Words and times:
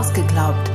Ausgeglaubt. 0.00 0.70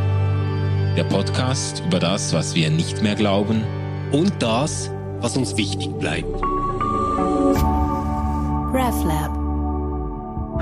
Der 0.98 1.04
Podcast 1.04 1.84
über 1.86 2.00
das, 2.00 2.34
was 2.34 2.56
wir 2.56 2.72
nicht 2.72 3.04
mehr 3.04 3.14
glauben 3.14 3.64
und 4.12 4.34
das, 4.42 4.90
was 5.20 5.38
uns 5.38 5.56
wichtig 5.58 5.90
bleibt. 6.00 6.26
RefLab. 8.74 9.30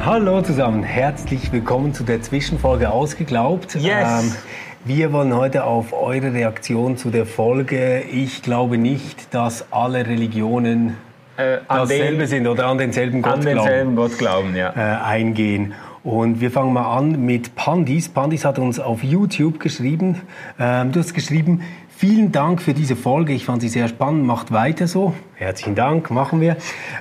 Hallo 0.05 0.41
zusammen, 0.41 0.83
herzlich 0.83 1.53
willkommen 1.53 1.93
zu 1.93 2.03
der 2.03 2.21
Zwischenfolge 2.21 2.91
Ausgeglaubt. 2.91 3.75
Ähm, 3.75 3.81
Yes. 3.83 4.35
wir 4.83 5.13
wollen 5.13 5.33
heute 5.37 5.63
auf 5.63 5.93
eure 5.93 6.33
Reaktion 6.33 6.97
zu 6.97 7.11
der 7.11 7.25
Folge 7.25 8.01
Ich 8.01 8.41
glaube 8.41 8.77
nicht, 8.77 9.33
dass 9.33 9.71
alle 9.71 10.05
Religionen 10.05 10.97
Äh, 11.37 11.59
an 11.69 11.87
dasselbe 11.87 12.17
den- 12.17 12.27
sind 12.27 12.45
oder 12.47 12.67
an 12.67 12.77
denselben 12.77 13.21
Gott 13.21 13.35
An 13.35 13.39
glauben. 13.39 13.55
denselben 13.57 13.95
Gott 13.95 14.17
glauben, 14.17 14.53
ja. 14.57 14.71
äh, 14.75 15.01
eingehen. 15.01 15.73
Und 16.03 16.39
wir 16.39 16.49
fangen 16.49 16.73
mal 16.73 16.97
an 16.97 17.25
mit 17.25 17.55
Pandis. 17.55 18.07
Pandis 18.07 18.45
hat 18.45 18.57
uns 18.57 18.79
auf 18.79 19.03
YouTube 19.03 19.59
geschrieben. 19.59 20.21
Ähm, 20.57 20.91
du 20.91 20.99
hast 20.99 21.13
geschrieben, 21.13 21.61
vielen 21.89 22.31
Dank 22.31 22.61
für 22.61 22.73
diese 22.73 22.95
Folge. 22.95 23.33
Ich 23.33 23.43
fand 23.43 23.61
sie 23.61 23.67
sehr 23.67 23.89
spannend. 23.89 24.25
Macht 24.25 24.51
weiter 24.51 24.87
so. 24.87 25.13
Herzlichen 25.35 25.75
Dank, 25.75 26.09
machen 26.09 26.39
wir. 26.39 26.55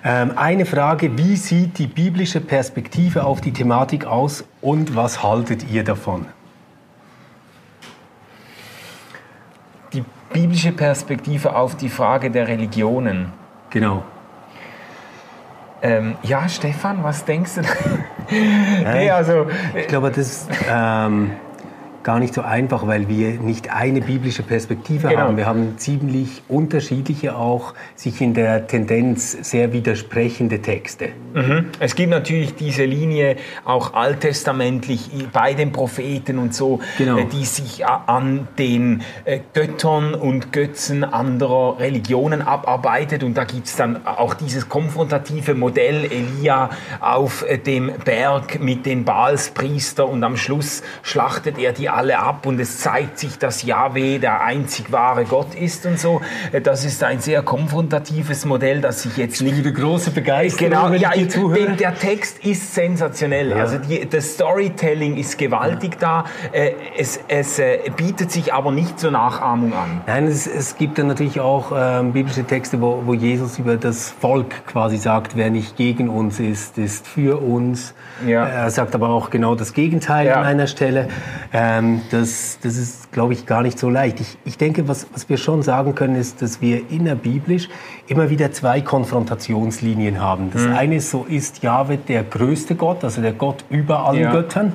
Ähm, 0.04 0.32
eine 0.36 0.66
Frage, 0.66 1.16
wie 1.16 1.36
sieht 1.36 1.78
die 1.78 1.86
biblische 1.86 2.40
Perspektive 2.40 3.24
auf 3.24 3.40
die 3.40 3.52
Thematik 3.52 4.04
aus 4.04 4.44
und 4.60 4.96
was 4.96 5.22
haltet 5.22 5.70
ihr 5.70 5.84
davon? 5.84 6.26
Die 9.92 10.02
biblische 10.32 10.72
Perspektive 10.72 11.54
auf 11.54 11.76
die 11.76 11.88
Frage 11.88 12.30
der 12.32 12.48
Religionen. 12.48 13.32
Genau. 13.70 14.02
Ähm, 15.80 16.16
ja, 16.22 16.48
Stefan, 16.48 17.04
was 17.04 17.24
denkst 17.24 17.52
du? 17.56 17.62
nee, 18.30 19.10
also, 19.10 19.46
Ich 19.74 19.86
glaube, 19.86 20.10
das 20.10 20.48
ähm, 20.68 21.32
gar 22.08 22.20
nicht 22.20 22.32
so 22.32 22.40
einfach, 22.40 22.86
weil 22.86 23.06
wir 23.10 23.38
nicht 23.38 23.70
eine 23.70 24.00
biblische 24.00 24.42
Perspektive 24.42 25.08
Genau. 25.08 25.20
haben. 25.20 25.36
Wir 25.36 25.44
haben 25.44 25.76
ziemlich 25.76 26.42
unterschiedliche, 26.48 27.36
auch 27.36 27.74
sich 27.96 28.22
in 28.22 28.32
der 28.32 28.66
Tendenz 28.66 29.32
sehr 29.42 29.74
widersprechende 29.74 30.62
Texte. 30.62 31.10
Mhm. 31.34 31.66
Es 31.80 31.94
gibt 31.94 32.08
natürlich 32.08 32.54
diese 32.54 32.86
Linie 32.86 33.36
auch 33.66 33.92
alttestamentlich 33.92 35.10
bei 35.34 35.52
den 35.52 35.70
Propheten 35.70 36.38
und 36.38 36.54
so, 36.54 36.80
Genau. 36.96 37.18
äh, 37.18 37.26
die 37.26 37.44
sich 37.44 37.84
an 37.84 38.48
den 38.58 39.02
äh, 39.26 39.40
Göttern 39.52 40.14
und 40.14 40.50
Götzen 40.50 41.04
anderer 41.04 41.78
Religionen 41.78 42.40
abarbeitet. 42.40 43.22
Und 43.22 43.34
da 43.36 43.44
gibt 43.44 43.66
es 43.66 43.76
dann 43.76 44.06
auch 44.06 44.32
dieses 44.32 44.70
konfrontative 44.70 45.54
Modell 45.54 46.06
Elia 46.06 46.70
auf 47.00 47.44
äh, 47.46 47.58
dem 47.58 47.92
Berg 48.02 48.60
mit 48.60 48.86
den 48.86 49.04
Baalspriester 49.04 50.08
und 50.08 50.24
am 50.24 50.38
Schluss 50.38 50.82
schlachtet 51.02 51.58
er 51.58 51.72
die 51.72 51.90
alle 51.98 52.18
ab 52.18 52.46
und 52.46 52.60
es 52.60 52.78
zeigt 52.78 53.18
sich, 53.18 53.38
dass 53.38 53.62
Yahweh 53.64 54.18
der 54.18 54.42
einzig 54.42 54.92
wahre 54.92 55.24
Gott 55.24 55.54
ist 55.54 55.84
und 55.84 55.98
so. 55.98 56.20
Äh, 56.52 56.60
Das 56.60 56.84
ist 56.84 57.02
ein 57.02 57.20
sehr 57.20 57.42
konfrontatives 57.42 58.44
Modell, 58.44 58.80
das 58.80 59.02
sich 59.02 59.16
jetzt 59.16 59.42
nicht 59.42 59.56
Wieder 59.56 59.72
große 59.72 60.10
Begeisterung, 60.12 60.70
Genau, 60.70 60.90
wenn 60.92 61.00
ja, 61.00 61.10
ich 61.14 61.20
dir 61.22 61.26
ich, 61.26 61.32
zuhöre. 61.32 61.66
den, 61.66 61.76
der 61.76 61.94
Text 61.98 62.44
ist 62.44 62.74
sensationell. 62.74 63.52
Also 63.52 63.78
die, 63.78 64.08
das 64.08 64.34
Storytelling 64.34 65.16
ist 65.16 65.36
gewaltig 65.38 65.98
da. 65.98 66.24
Äh, 66.52 66.72
es 66.96 67.18
es 67.28 67.58
äh, 67.58 67.78
bietet 67.96 68.30
sich 68.30 68.52
aber 68.54 68.70
nicht 68.70 68.98
zur 69.00 69.10
Nachahmung 69.10 69.72
an. 69.72 70.00
Nein, 70.06 70.26
es, 70.26 70.46
es 70.46 70.76
gibt 70.76 70.98
dann 70.98 71.08
natürlich 71.08 71.40
auch 71.40 71.72
ähm, 71.76 72.12
biblische 72.12 72.44
Texte, 72.44 72.80
wo, 72.80 73.02
wo 73.04 73.14
Jesus 73.14 73.58
über 73.58 73.76
das 73.76 74.10
Volk 74.20 74.66
quasi 74.66 74.96
sagt, 74.98 75.36
wer 75.36 75.50
nicht 75.50 75.76
gegen 75.76 76.08
uns 76.08 76.38
ist, 76.38 76.78
ist 76.78 77.06
für 77.08 77.40
uns. 77.42 77.94
Ja. 78.26 78.46
Er 78.46 78.70
sagt 78.70 78.94
aber 78.94 79.08
auch 79.08 79.30
genau 79.30 79.54
das 79.54 79.72
Gegenteil 79.72 80.26
Ja. 80.26 80.36
an 80.40 80.44
einer 80.44 80.66
Stelle. 80.66 81.08
Ähm, 81.78 82.00
das, 82.10 82.58
das 82.62 82.76
ist, 82.76 83.12
glaube 83.12 83.32
ich, 83.32 83.46
gar 83.46 83.62
nicht 83.62 83.78
so 83.78 83.88
leicht. 83.88 84.20
Ich, 84.20 84.36
ich 84.44 84.58
denke, 84.58 84.88
was, 84.88 85.06
was 85.12 85.28
wir 85.28 85.36
schon 85.36 85.62
sagen 85.62 85.94
können, 85.94 86.16
ist, 86.16 86.42
dass 86.42 86.60
wir 86.60 86.90
innerbiblisch 86.90 87.68
immer 88.06 88.30
wieder 88.30 88.52
zwei 88.52 88.80
Konfrontationslinien 88.80 90.20
haben. 90.20 90.46
Mhm. 90.46 90.50
Das 90.52 90.66
eine 90.66 90.96
ist, 90.96 91.10
so 91.10 91.24
ist 91.28 91.62
Jahwe 91.62 91.96
der 91.98 92.24
größte 92.24 92.74
Gott, 92.74 93.04
also 93.04 93.20
der 93.22 93.32
Gott 93.32 93.64
über 93.70 94.04
allen 94.06 94.20
Ja. 94.22 94.32
Göttern. 94.32 94.72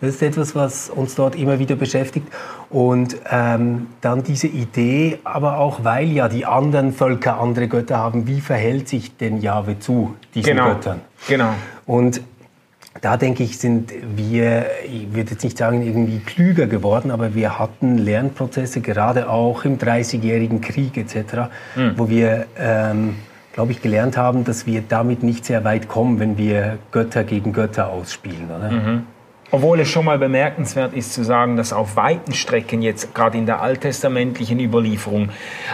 Das 0.00 0.14
ist 0.14 0.22
etwas, 0.22 0.54
was 0.54 0.88
uns 0.88 1.14
dort 1.14 1.36
immer 1.36 1.58
wieder 1.58 1.76
beschäftigt. 1.76 2.26
Und 2.70 3.16
ähm, 3.30 3.88
dann 4.00 4.22
diese 4.22 4.46
Idee, 4.46 5.18
aber 5.24 5.58
auch 5.58 5.84
weil 5.84 6.08
ja 6.10 6.26
die 6.28 6.46
anderen 6.46 6.94
Völker 6.94 7.38
andere 7.38 7.68
Götter 7.68 7.98
haben, 7.98 8.26
wie 8.26 8.40
verhält 8.40 8.88
sich 8.88 9.14
denn 9.18 9.42
Jahwe 9.42 9.78
zu 9.78 10.16
diesen 10.34 10.56
Genau. 10.56 10.68
Göttern? 10.70 11.00
Genau. 11.28 11.50
Und 11.84 12.22
da 13.00 13.16
denke 13.16 13.44
ich, 13.44 13.58
sind 13.58 13.92
wir, 14.16 14.66
ich 14.84 15.14
würde 15.14 15.30
jetzt 15.30 15.44
nicht 15.44 15.56
sagen, 15.56 15.86
irgendwie 15.86 16.18
klüger 16.18 16.66
geworden, 16.66 17.10
aber 17.10 17.34
wir 17.34 17.58
hatten 17.58 17.98
Lernprozesse, 17.98 18.80
gerade 18.80 19.30
auch 19.30 19.64
im 19.64 19.78
Dreißigjährigen 19.78 20.60
Krieg 20.60 20.96
etc., 20.96 21.50
wo 21.96 22.08
wir, 22.08 22.46
ähm, 22.58 23.14
glaube 23.52 23.72
ich, 23.72 23.80
gelernt 23.80 24.16
haben, 24.16 24.44
dass 24.44 24.66
wir 24.66 24.82
damit 24.86 25.22
nicht 25.22 25.44
sehr 25.44 25.64
weit 25.64 25.88
kommen, 25.88 26.18
wenn 26.18 26.36
wir 26.36 26.78
Götter 26.90 27.22
gegen 27.24 27.52
Götter 27.52 27.88
ausspielen. 27.90 28.46
Oder? 28.46 29.02
Obwohl 29.52 29.80
es 29.80 29.88
schon 29.88 30.04
mal 30.04 30.16
bemerkenswert 30.18 30.94
ist 30.94 31.12
zu 31.12 31.24
sagen, 31.24 31.56
dass 31.56 31.72
auf 31.72 31.96
weiten 31.96 32.32
Strecken 32.34 32.82
jetzt 32.82 33.14
gerade 33.14 33.36
in 33.36 33.46
der 33.46 33.60
alttestamentlichen 33.60 34.60
Überlieferung 34.60 35.30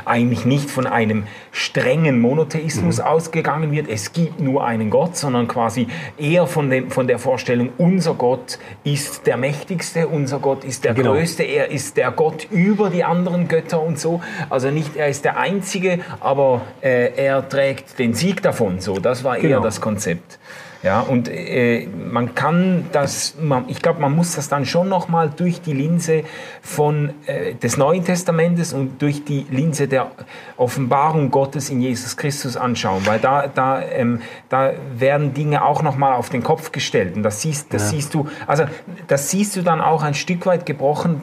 eigentlich 0.06 0.46
nicht 0.46 0.70
von 0.70 0.86
einem 0.86 1.24
strengen 1.52 2.18
Monotheismus 2.20 3.00
ausgegangen 3.00 3.72
wird. 3.72 3.88
Es 3.88 4.14
gibt 4.14 4.40
nur 4.40 4.64
einen 4.64 4.88
Gott, 4.88 5.16
sondern 5.16 5.46
quasi 5.46 5.88
eher 6.16 6.46
von, 6.46 6.70
dem, 6.70 6.90
von 6.90 7.06
der 7.06 7.18
Vorstellung, 7.18 7.68
unser 7.76 8.14
Gott 8.14 8.58
ist 8.82 9.26
der 9.26 9.36
mächtigste, 9.36 10.08
unser 10.08 10.38
Gott 10.38 10.64
ist 10.64 10.84
der 10.84 10.94
Genau. 10.94 11.12
größte, 11.12 11.42
er 11.42 11.70
ist 11.70 11.98
der 11.98 12.10
Gott 12.12 12.46
über 12.50 12.88
die 12.88 13.04
anderen 13.04 13.46
Götter 13.46 13.82
und 13.82 13.98
so. 13.98 14.22
Also 14.48 14.70
nicht 14.70 14.96
er 14.96 15.08
ist 15.08 15.26
der 15.26 15.38
einzige, 15.38 15.98
aber 16.20 16.62
äh, 16.80 17.12
er 17.16 17.46
trägt 17.46 17.98
den 17.98 18.14
Sieg 18.14 18.40
davon. 18.42 18.80
So, 18.80 18.98
das 18.98 19.22
war 19.22 19.36
eher 19.36 19.42
Genau. 19.42 19.60
das 19.60 19.82
Konzept. 19.82 20.38
Ja, 20.82 21.00
und 21.00 21.28
äh, 21.28 21.86
man 21.86 22.34
kann 22.34 22.86
das, 22.92 23.34
man, 23.40 23.64
ich 23.68 23.80
glaube, 23.82 24.00
man 24.00 24.14
muss 24.14 24.36
das 24.36 24.48
dann 24.48 24.66
schon 24.66 24.88
nochmal 24.88 25.30
durch 25.34 25.60
die 25.60 25.72
Linse 25.72 26.24
von, 26.60 27.10
äh, 27.26 27.54
des 27.54 27.76
Neuen 27.76 28.04
Testamentes 28.04 28.72
und 28.72 29.00
durch 29.00 29.24
die 29.24 29.46
Linse 29.50 29.88
der 29.88 30.10
Offenbarung 30.56 31.30
Gottes 31.30 31.70
in 31.70 31.80
Jesus 31.80 32.16
Christus 32.16 32.56
anschauen, 32.56 33.06
weil 33.06 33.18
da, 33.18 33.46
da, 33.46 33.82
ähm, 33.82 34.20
da 34.48 34.72
werden 34.96 35.34
Dinge 35.34 35.64
auch 35.64 35.82
nochmal 35.82 36.12
auf 36.12 36.28
den 36.28 36.42
Kopf 36.42 36.72
gestellt. 36.72 37.16
Und 37.16 37.22
das 37.22 37.42
siehst, 37.42 37.72
das 37.72 37.90
siehst 37.90 38.14
du, 38.14 38.28
also 38.46 38.64
das 39.06 39.30
siehst 39.30 39.56
du 39.56 39.62
dann 39.62 39.80
auch 39.80 40.02
ein 40.02 40.14
Stück 40.14 40.46
weit 40.46 40.66
gebrochen 40.66 41.22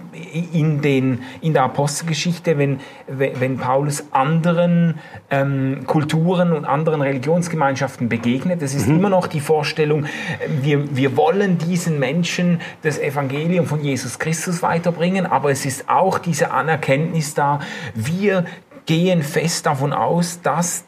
in, 0.52 0.82
den, 0.82 1.22
in 1.42 1.54
der 1.54 1.64
Apostelgeschichte, 1.64 2.58
wenn, 2.58 2.80
wenn 3.08 3.58
Paulus 3.58 4.06
anderen 4.12 5.00
ähm, 5.30 5.84
Kulturen 5.86 6.52
und 6.52 6.66
anderen 6.66 7.02
Religionsgemeinschaften 7.02 8.10
begegnet. 8.10 8.62
Es 8.62 8.74
ist 8.74 8.88
immer 8.88 9.10
noch 9.10 9.28
die 9.28 9.40
Vorstellung, 9.44 10.06
äh, 10.06 10.10
wir, 10.48 10.96
wir 10.96 11.16
wollen 11.16 11.58
diesen 11.60 12.00
Menschen 12.00 12.62
das 12.82 12.98
Evangelium 12.98 13.68
von 13.68 13.84
Jesus 13.84 14.18
Christus 14.18 14.64
weiterbringen, 14.64 15.26
aber 15.26 15.52
es 15.52 15.66
ist 15.66 15.90
auch 15.90 16.18
diese 16.18 16.52
Anerkenntnis 16.52 17.36
da, 17.36 17.60
wir 17.94 18.46
gehen 18.86 19.22
fest 19.22 19.66
davon 19.66 19.94
aus, 19.94 20.42
dass 20.42 20.86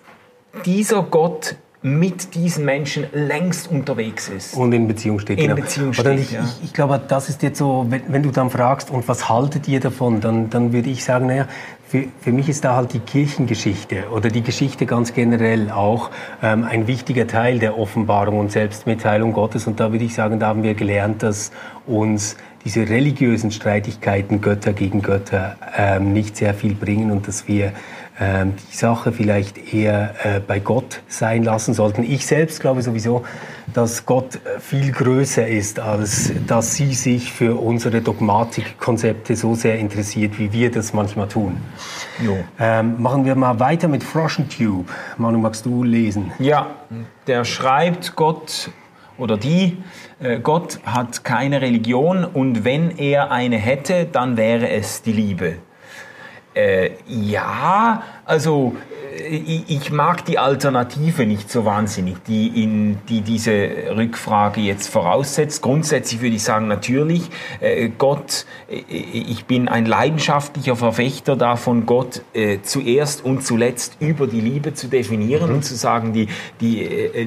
dieser 0.66 1.03
Gott 1.03 1.55
mit 1.85 2.34
diesen 2.34 2.66
Menschen 2.66 3.06
längst 3.13 3.69
unterwegs 3.69 4.28
ist. 4.28 4.56
Und 4.56 4.73
in 4.73 4.88
Beziehung 4.88 5.19
steht. 5.19 5.38
In 5.38 5.50
genau. 5.50 5.62
Beziehung 5.62 5.94
steht, 5.94 6.19
ich, 6.19 6.31
ja. 6.31 6.44
ich, 6.44 6.63
ich 6.63 6.73
glaube, 6.73 7.00
das 7.07 7.29
ist 7.29 7.44
jetzt 7.44 7.59
so, 7.59 7.85
wenn, 7.90 8.01
wenn 8.07 8.23
du 8.23 8.31
dann 8.31 8.50
fragst, 8.50 8.90
und 8.90 9.07
was 9.07 9.29
haltet 9.29 9.68
ihr 9.68 9.79
davon, 9.79 10.19
dann, 10.19 10.50
dann 10.50 10.73
würde 10.73 10.90
ich 10.90 11.03
sagen, 11.03 11.28
naja, 11.28 11.47
für, 11.88 12.06
für 12.22 12.31
mich 12.31 12.50
ist 12.50 12.66
da 12.66 12.75
halt 12.75 12.94
die 12.94 13.00
Kirchengeschichte 13.00 14.06
oder 14.12 14.29
die 14.29 14.41
Geschichte 14.41 14.88
ganz 14.88 15.13
generell 15.13 15.69
auch 15.69 16.09
ähm, 16.41 16.63
ein 16.63 16.88
wichtiger 16.88 17.28
Teil 17.28 17.59
der 17.59 17.78
Offenbarung 17.78 18.40
und 18.40 18.52
Selbstmitteilung 18.52 19.31
Gottes. 19.31 19.67
Und 19.67 19.79
da 19.79 19.91
würde 19.91 20.06
ich 20.06 20.16
sagen, 20.16 20.40
da 20.40 20.47
haben 20.47 20.63
wir 20.63 20.73
gelernt, 20.73 21.22
dass 21.22 21.52
uns 21.85 22.35
diese 22.64 22.90
religiösen 22.90 23.52
Streitigkeiten 23.52 24.41
Götter 24.41 24.73
gegen 24.73 25.03
Götter 25.03 25.55
ähm, 25.78 26.14
nicht 26.14 26.35
sehr 26.35 26.55
viel 26.55 26.73
bringen 26.73 27.11
und 27.11 27.28
dass 27.28 27.47
wir 27.47 27.73
die 28.20 28.76
Sache 28.76 29.12
vielleicht 29.12 29.73
eher 29.73 30.16
äh, 30.23 30.40
bei 30.40 30.59
Gott 30.59 31.02
sein 31.08 31.44
lassen 31.44 31.73
sollten. 31.73 32.03
Ich 32.03 32.26
selbst 32.26 32.62
glaube 32.62 32.82
sowieso, 32.82 33.26
dass 33.73 34.06
Gott 34.06 34.35
äh, 34.35 34.59
viel 34.59 34.91
größer 34.91 35.46
ist, 35.47 35.79
als 35.79 36.32
dass 36.47 36.76
sie 36.76 36.94
sich 36.94 37.34
für 37.34 37.59
unsere 37.59 38.02
Dogmatikkonzepte 38.02 39.35
so 39.35 39.56
sehr 39.56 39.78
interessiert, 39.78 40.40
wie 40.40 40.53
wir 40.53 40.72
das 40.72 40.94
manchmal 40.94 41.28
tun. 41.28 41.58
Ähm, 42.58 43.02
machen 43.02 43.26
wir 43.26 43.35
mal 43.35 43.59
weiter 43.59 43.90
mit 43.90 44.03
Froschentube. 44.03 44.90
Manu, 45.18 45.40
magst 45.40 45.66
du 45.66 45.84
lesen? 45.84 46.32
Ja, 46.40 46.68
der 47.28 47.44
schreibt 47.44 48.16
Gott 48.16 48.70
oder 49.18 49.38
die, 49.38 49.78
äh, 50.22 50.40
Gott 50.40 50.79
hat 50.85 51.23
keine 51.26 51.61
Religion 51.61 52.23
und 52.23 52.64
wenn 52.64 52.97
er 52.97 53.32
eine 53.32 53.58
hätte, 53.58 54.06
dann 54.06 54.38
wäre 54.38 54.70
es 54.70 55.02
die 55.02 55.14
Liebe. 55.14 55.58
Äh, 56.55 56.91
ja, 57.07 58.02
Also 58.25 58.73
ich 59.29 59.91
mag 59.91 60.25
die 60.25 60.37
Alternative 60.37 61.25
nicht 61.25 61.49
so 61.49 61.66
wahnsinnig, 61.66 62.17
die, 62.28 62.63
in, 62.63 62.97
die 63.07 63.22
diese 63.22 63.69
Rückfrage 63.96 64.61
jetzt 64.61 64.90
voraussetzt. 64.90 65.61
Grundsätzlich 65.61 66.22
würde 66.22 66.35
ich 66.35 66.43
sagen, 66.43 66.67
natürlich, 66.67 67.29
äh, 67.59 67.90
Gott, 67.97 68.46
äh, 68.69 68.75
ich 68.90 69.46
bin 69.46 69.67
ein 69.67 69.85
leidenschaftlicher 69.85 70.75
Verfechter 70.75 71.35
davon, 71.35 71.85
Gott 71.85 72.23
äh, 72.34 72.59
zuerst 72.61 73.23
und 73.23 73.43
zuletzt 73.43 73.97
über 73.99 74.28
die 74.28 74.41
Liebe 74.41 74.73
zu 74.73 74.87
definieren 74.87 75.49
mhm. 75.49 75.55
und 75.58 75.66
zu 75.66 75.75
sagen, 75.75 76.13
die, 76.13 76.28
die 76.59 76.75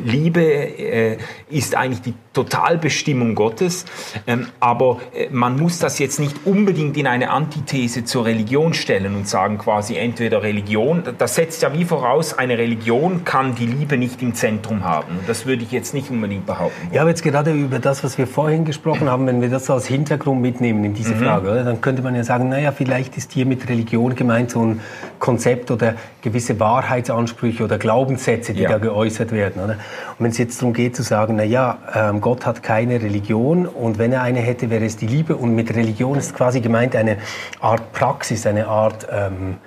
Liebe 0.05 1.19
ist 1.49 1.75
eigentlich 1.75 2.03
die 2.03 2.15
Totalbestimmung 2.33 3.35
Gottes. 3.35 3.85
Ähm, 4.27 4.49
aber 4.61 5.01
man 5.31 5.57
muss 5.57 5.79
das 5.79 5.99
jetzt 5.99 6.21
nicht 6.21 6.37
unbedingt 6.45 6.97
in 6.97 7.07
eine 7.07 7.31
Antithese 7.31 8.05
zur 8.05 8.27
Religion 8.27 8.75
stellen 8.75 9.17
und 9.19 9.29
sagen 9.29 9.59
quasi 9.59 9.97
entweder 9.97 10.43
Religion, 10.43 11.03
das 11.19 11.35
setzt 11.35 11.63
ja 11.63 11.73
wie 11.75 11.85
voraus, 11.85 12.39
eine 12.39 12.57
Religion 12.57 13.25
kann 13.25 13.57
die 13.57 13.67
Liebe 13.67 13.99
nicht 13.99 14.23
im 14.23 14.35
Zentrum 14.35 14.85
haben. 14.85 15.19
Das 15.27 15.45
würde 15.45 15.65
ich 15.65 15.73
jetzt 15.73 15.93
nicht 15.93 16.09
unbedingt 16.11 16.47
behaupten. 16.47 16.95
Ja, 16.95 17.01
aber 17.01 17.11
jetzt 17.11 17.25
gerade 17.25 17.53
über 17.53 17.81
das, 17.81 18.05
was 18.05 18.17
wir 18.17 18.29
vorhin 18.29 18.65
gesprochen 18.65 19.11
haben, 19.11 19.27
wenn 19.27 19.41
wir 19.41 19.51
das 19.51 19.69
als 19.71 19.87
Hintergrund 19.87 20.41
mitnehmen 20.41 20.85
in 20.85 20.95
diese 20.95 21.15
mhm. 21.15 21.25
Frage, 21.25 21.51
oder, 21.51 21.65
dann 21.65 21.81
könnte 21.81 22.03
man 22.03 22.15
ja 22.15 22.23
sagen, 22.23 22.49
naja, 22.49 22.71
vielleicht 22.71 23.17
ist 23.17 23.33
hier 23.33 23.45
mit 23.45 23.69
Religion 23.69 24.15
gemeint 24.15 24.53
so 24.53 24.65
ein 24.65 24.81
Konzept 25.19 25.73
oder 25.73 25.95
gewisse 26.23 26.61
Wahrheitsansprüche 26.61 27.65
oder 27.65 27.79
Glaubenssätze, 27.79 28.55
die 28.55 28.63
ja. 28.63 28.71
da 28.71 28.79
geäußert 28.79 29.33
werden. 29.33 29.63
Oder? 29.65 29.75
Und 29.75 30.25
wenn 30.25 30.31
es 30.31 30.39
jetzt 30.39 30.61
darum 30.63 30.73
geht 30.73 30.95
zu 30.95 31.03
sagen, 31.03 31.35
naja, 31.35 31.79
ähm, 31.93 32.21
Gott 32.21 32.47
hat 32.47 32.63
keine 32.63 33.03
Religion 33.03 33.67
und 33.67 33.99
wenn 33.99 34.13
er 34.13 34.23
eine 34.23 34.39
hätte, 34.39 34.71
wäre 34.71 34.85
es 34.85 34.97
die 34.97 35.09
Liebe 35.09 35.35
und 35.37 35.57
mit 35.57 35.75
Religion 35.75 36.17
ist 36.17 36.37
quasi 36.37 36.61
gemeint 36.61 36.95
eine 36.95 37.17
Art 37.61 37.93
Praxis, 37.93 38.47
eine 38.47 38.69
Art... 38.69 39.08
Ähm, 39.11 39.59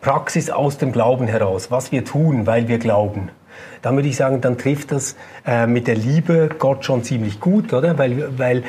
Praxis 0.00 0.50
aus 0.50 0.78
dem 0.78 0.92
Glauben 0.92 1.26
heraus, 1.26 1.70
was 1.70 1.90
wir 1.92 2.04
tun, 2.04 2.46
weil 2.46 2.68
wir 2.68 2.78
glauben. 2.78 3.30
Dann 3.82 3.96
würde 3.96 4.08
ich 4.08 4.16
sagen, 4.16 4.40
dann 4.40 4.58
trifft 4.58 4.92
das 4.92 5.16
äh, 5.46 5.66
mit 5.66 5.86
der 5.86 5.96
Liebe 5.96 6.48
Gott 6.58 6.84
schon 6.84 7.02
ziemlich 7.02 7.40
gut, 7.40 7.72
oder? 7.72 7.98
Weil, 7.98 8.38
weil 8.38 8.62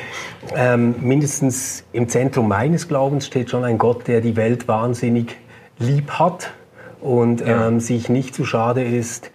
ähm, 0.56 0.96
mindestens 1.00 1.84
im 1.92 2.08
Zentrum 2.08 2.48
meines 2.48 2.88
Glaubens 2.88 3.26
steht 3.26 3.50
schon 3.50 3.64
ein 3.64 3.78
Gott, 3.78 4.08
der 4.08 4.20
die 4.20 4.36
Welt 4.36 4.68
wahnsinnig 4.68 5.36
lieb 5.78 6.10
hat 6.12 6.52
und 7.00 7.40
ja. 7.40 7.68
ähm, 7.68 7.80
sich 7.80 8.08
nicht 8.08 8.34
zu 8.34 8.44
schade 8.44 8.84
ist, 8.84 9.30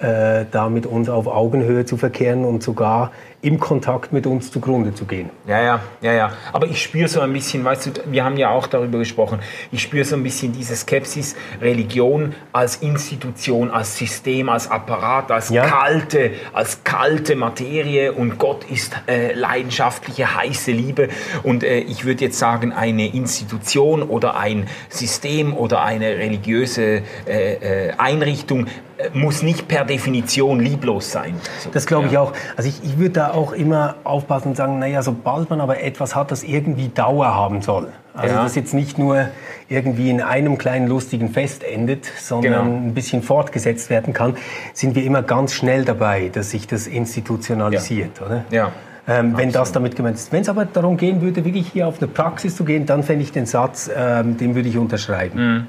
äh, 0.00 0.44
da 0.50 0.68
mit 0.68 0.86
uns 0.86 1.08
auf 1.08 1.26
Augenhöhe 1.26 1.84
zu 1.84 1.96
verkehren 1.96 2.44
und 2.44 2.62
sogar 2.62 3.10
im 3.40 3.60
Kontakt 3.60 4.12
mit 4.12 4.26
uns 4.26 4.50
zugrunde 4.50 4.92
zu 4.94 5.04
gehen. 5.04 5.30
Ja, 5.46 5.62
ja, 5.62 5.80
ja, 6.00 6.12
ja. 6.12 6.32
Aber 6.52 6.66
ich 6.66 6.82
spüre 6.82 7.06
so 7.06 7.20
ein 7.20 7.32
bisschen, 7.32 7.64
weißt 7.64 7.86
du, 7.86 7.90
wir 8.10 8.24
haben 8.24 8.36
ja 8.36 8.50
auch 8.50 8.66
darüber 8.66 8.98
gesprochen, 8.98 9.38
ich 9.70 9.80
spüre 9.80 10.04
so 10.04 10.16
ein 10.16 10.24
bisschen 10.24 10.52
diese 10.52 10.74
Skepsis, 10.74 11.36
Religion 11.60 12.34
als 12.52 12.76
Institution, 12.76 13.70
als 13.70 13.96
System, 13.96 14.48
als 14.48 14.68
Apparat, 14.68 15.30
als 15.30 15.50
ja. 15.50 15.64
kalte, 15.64 16.32
als 16.52 16.82
kalte 16.82 17.36
Materie 17.36 18.12
und 18.12 18.38
Gott 18.38 18.64
ist 18.64 18.96
äh, 19.06 19.32
leidenschaftliche, 19.34 20.34
heiße 20.34 20.72
Liebe. 20.72 21.08
Und 21.44 21.62
äh, 21.62 21.78
ich 21.78 22.04
würde 22.04 22.24
jetzt 22.24 22.40
sagen, 22.40 22.72
eine 22.72 23.14
Institution 23.14 24.02
oder 24.02 24.36
ein 24.36 24.66
System 24.88 25.56
oder 25.56 25.82
eine 25.82 26.18
religiöse 26.18 27.02
äh, 27.26 27.88
äh 27.88 27.92
Einrichtung 27.98 28.66
muss 29.12 29.42
nicht 29.42 29.68
per 29.68 29.84
Definition 29.84 30.60
lieblos 30.60 31.12
sein. 31.12 31.36
So, 31.60 31.70
das 31.70 31.86
glaube 31.86 32.06
ich 32.06 32.12
ja. 32.12 32.20
auch. 32.20 32.32
Also 32.56 32.68
ich, 32.68 32.82
ich 32.82 32.98
würde 32.98 33.10
da 33.10 33.27
auch 33.34 33.52
immer 33.52 33.96
aufpassen 34.04 34.48
und 34.48 34.56
sagen, 34.56 34.78
naja, 34.78 35.02
sobald 35.02 35.50
man 35.50 35.60
aber 35.60 35.82
etwas 35.82 36.14
hat, 36.14 36.30
das 36.30 36.42
irgendwie 36.42 36.88
Dauer 36.88 37.34
haben 37.34 37.62
soll, 37.62 37.88
also 38.14 38.34
ja. 38.34 38.42
das 38.42 38.54
jetzt 38.54 38.74
nicht 38.74 38.98
nur 38.98 39.28
irgendwie 39.68 40.10
in 40.10 40.20
einem 40.20 40.58
kleinen 40.58 40.88
lustigen 40.88 41.30
Fest 41.30 41.62
endet, 41.62 42.04
sondern 42.04 42.52
genau. 42.52 42.64
ein 42.64 42.94
bisschen 42.94 43.22
fortgesetzt 43.22 43.90
werden 43.90 44.12
kann, 44.12 44.36
sind 44.74 44.94
wir 44.94 45.04
immer 45.04 45.22
ganz 45.22 45.52
schnell 45.52 45.84
dabei, 45.84 46.28
dass 46.32 46.50
sich 46.50 46.66
das 46.66 46.86
institutionalisiert, 46.86 48.18
ja. 48.20 48.26
oder? 48.26 48.44
Ja. 48.50 48.72
Ähm, 49.06 49.38
wenn 49.38 49.52
das 49.52 49.72
damit 49.72 49.96
gemeint 49.96 50.16
ist. 50.16 50.32
Wenn 50.32 50.42
es 50.42 50.50
aber 50.50 50.66
darum 50.66 50.98
gehen 50.98 51.22
würde, 51.22 51.44
wirklich 51.44 51.68
hier 51.72 51.88
auf 51.88 51.98
eine 51.98 52.08
Praxis 52.08 52.56
zu 52.56 52.64
gehen, 52.64 52.84
dann 52.84 53.02
fände 53.02 53.22
ich 53.22 53.32
den 53.32 53.46
Satz, 53.46 53.90
ähm, 53.96 54.36
den 54.36 54.54
würde 54.54 54.68
ich 54.68 54.76
unterschreiben. 54.76 55.54
Mhm. 55.54 55.68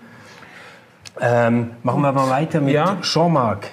Ähm, 1.22 1.72
machen 1.84 2.02
wir 2.02 2.12
mal 2.12 2.30
weiter 2.30 2.60
mit 2.62 2.74
ja. 2.74 2.98
Jean-Marc. 3.02 3.68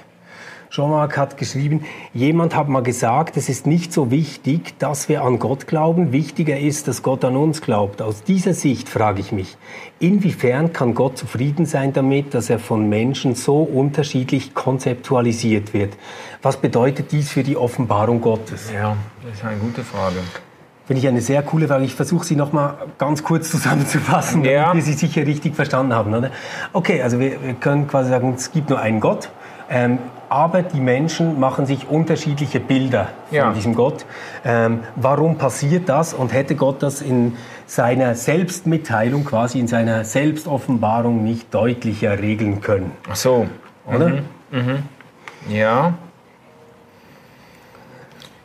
Jean-Marc 0.77 1.17
hat 1.17 1.39
geschrieben, 1.39 1.87
jemand 2.13 2.55
hat 2.55 2.69
mal 2.69 2.83
gesagt, 2.83 3.39
es 3.39 3.49
ist 3.49 3.67
nicht 3.67 3.95
so 3.95 4.11
wichtig, 4.11 4.79
dass 4.79 5.09
wir 5.09 5.23
an 5.23 5.39
Gott 5.39 5.67
glauben, 5.67 6.13
wichtiger 6.13 6.59
ist, 6.59 6.87
dass 6.87 7.03
Gott 7.03 7.25
an 7.25 7.35
uns 7.35 7.63
glaubt. 7.63 8.03
Aus 8.03 8.25
dieser 8.25 8.53
Sicht 8.53 8.91
frage 8.91 9.21
ich 9.21 9.33
mich, 9.33 9.57
inwiefern 10.01 10.75
kann 10.75 10.93
Gott 10.93 11.17
zufrieden 11.17 11.65
sein 11.65 11.95
damit, 11.95 12.35
dass 12.35 12.51
er 12.51 12.59
von 12.59 12.91
Menschen 12.91 13.35
so 13.35 13.63
unterschiedlich 13.63 14.53
konzeptualisiert 14.53 15.73
wird? 15.73 15.95
Was 16.43 16.59
bedeutet 16.59 17.11
dies 17.11 17.31
für 17.31 17.43
die 17.43 17.57
Offenbarung 17.57 18.21
Gottes? 18.21 18.71
Ja, 18.71 18.99
das 19.25 19.39
ist 19.39 19.45
eine 19.47 19.57
gute 19.57 19.83
Frage. 19.83 20.17
Finde 20.85 21.01
ich 21.01 21.09
eine 21.09 21.23
sehr 21.23 21.43
coole 21.43 21.69
Frage. 21.69 21.87
Ich 21.87 21.95
versuche 21.95 22.27
sie 22.27 22.37
noch 22.37 22.53
mal 22.53 22.75
ganz 22.99 23.25
kurz 23.25 23.51
zusammenzufassen, 23.51 24.45
ja. 24.45 24.67
damit 24.67 24.85
wir 24.85 24.93
sie 24.93 25.07
sicher 25.07 25.27
richtig 25.27 25.55
verstanden 25.55 25.95
haben. 25.95 26.13
Oder? 26.13 26.33
Okay, 26.75 27.01
also 27.01 27.19
wir, 27.19 27.43
wir 27.43 27.55
können 27.55 27.89
quasi 27.89 28.11
sagen, 28.11 28.35
es 28.37 28.53
gibt 28.53 28.69
nur 28.69 28.79
einen 28.79 29.01
Gott, 29.01 29.31
ähm, 29.71 29.99
aber 30.29 30.63
die 30.63 30.81
Menschen 30.81 31.39
machen 31.41 31.67
sich 31.67 31.89
unterschiedliche 31.89 32.61
Bilder 32.61 33.09
von 33.29 33.37
ja. 33.37 33.53
diesem 33.53 33.75
Gott. 33.75 34.05
Ähm, 34.45 34.81
warum 34.97 35.39
passiert 35.39 35.89
das? 35.89 36.15
Und 36.15 36.33
hätte 36.33 36.55
Gott 36.55 36.83
das 36.83 37.03
in 37.03 37.37
seiner 37.67 38.15
Selbstmitteilung, 38.15 39.25
quasi 39.25 39.59
in 39.59 39.69
seiner 39.69 40.05
Selbstoffenbarung 40.05 41.25
nicht 41.25 41.53
deutlicher 41.55 42.19
regeln 42.19 42.61
können? 42.61 42.93
Ach 43.11 43.17
so. 43.17 43.47
Oder? 43.87 44.09
Mhm. 44.09 44.23
Mhm. 44.51 44.83
Ja. 45.49 45.95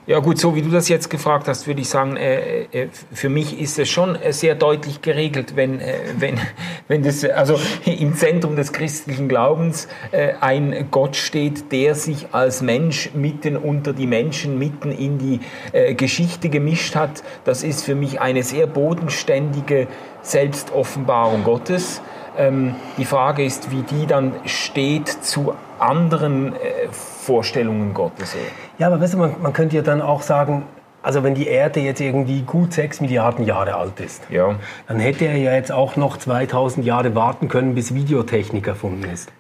Ja 0.08 0.18
gut, 0.18 0.40
so 0.40 0.56
wie 0.56 0.64
du 0.64 0.72
das 0.72 0.90
jetzt 0.90 1.12
gefragt 1.12 1.48
hast, 1.48 1.68
würde 1.68 1.82
ich 1.82 1.88
sagen, 1.88 2.18
äh, 2.18 2.64
äh, 2.72 2.88
für 3.14 3.30
mich 3.30 3.60
ist 3.60 3.78
es 3.78 3.88
schon 3.88 4.18
sehr 4.32 4.56
deutlich 4.56 5.04
geregelt, 5.04 5.56
wenn, 5.56 5.80
äh, 5.80 5.94
wenn, 6.18 6.40
wenn 6.88 7.04
das, 7.04 7.24
also 7.24 7.60
im 7.86 8.16
Zentrum 8.16 8.56
des 8.56 8.74
christlichen 8.74 9.30
Glaubens 9.30 9.88
äh, 10.12 10.34
ein 10.42 10.88
Gott 10.90 11.16
steht, 11.16 11.72
der 11.72 11.94
sich 11.94 12.30
als 12.32 12.64
Mensch 12.64 13.12
mitten 13.14 13.56
unter 13.56 13.94
die 13.94 14.08
Menschen, 14.08 14.58
mitten 14.58 14.92
in 14.92 15.20
die 15.20 15.40
äh, 15.72 15.94
Geschichte 15.94 16.50
gemischt 16.50 16.96
hat. 16.96 17.22
Das 17.44 17.62
ist 17.62 17.86
für 17.86 17.94
mich 17.94 18.20
eine 18.20 18.42
sehr 18.42 18.66
bodenständige 18.66 19.88
Selbstoffenbarung 20.24 21.44
Gottes. 21.44 22.02
Ähm, 22.38 22.76
die 22.98 23.06
Frage 23.06 23.44
ist, 23.44 23.72
wie 23.72 23.82
die 23.82 24.08
dann 24.08 24.34
steht 24.46 25.08
zu 25.08 25.54
anderen 25.80 26.54
äh, 26.54 26.58
Vorstellungen 26.92 27.94
Gottes. 27.94 28.36
Ja, 28.78 28.88
aber 28.88 29.02
weißt 29.02 29.14
du, 29.14 29.18
man, 29.18 29.36
man 29.42 29.54
könnte 29.54 29.76
ja 29.76 29.82
dann 29.82 30.02
auch 30.02 30.22
sagen, 30.22 30.64
also 31.04 31.24
wenn 31.24 31.34
die 31.34 31.48
Erde 31.48 31.80
jetzt 31.80 32.00
irgendwie 32.00 32.42
gut 32.42 32.74
sechs 32.74 33.02
Milliarden 33.02 33.46
Jahre 33.46 33.76
alt 33.76 34.00
ist, 34.00 34.24
ja. 34.30 34.56
dann 34.88 35.00
hätte 35.00 35.26
er 35.26 35.36
ja 35.38 35.54
jetzt 35.54 35.72
auch 35.72 35.96
noch 35.96 36.18
2000 36.18 36.86
Jahre 36.86 37.16
warten 37.16 37.48
können, 37.48 37.74
bis 37.74 37.94
Videotechnik 37.94 38.68
erfunden 38.68 39.06
ist. 39.06 39.32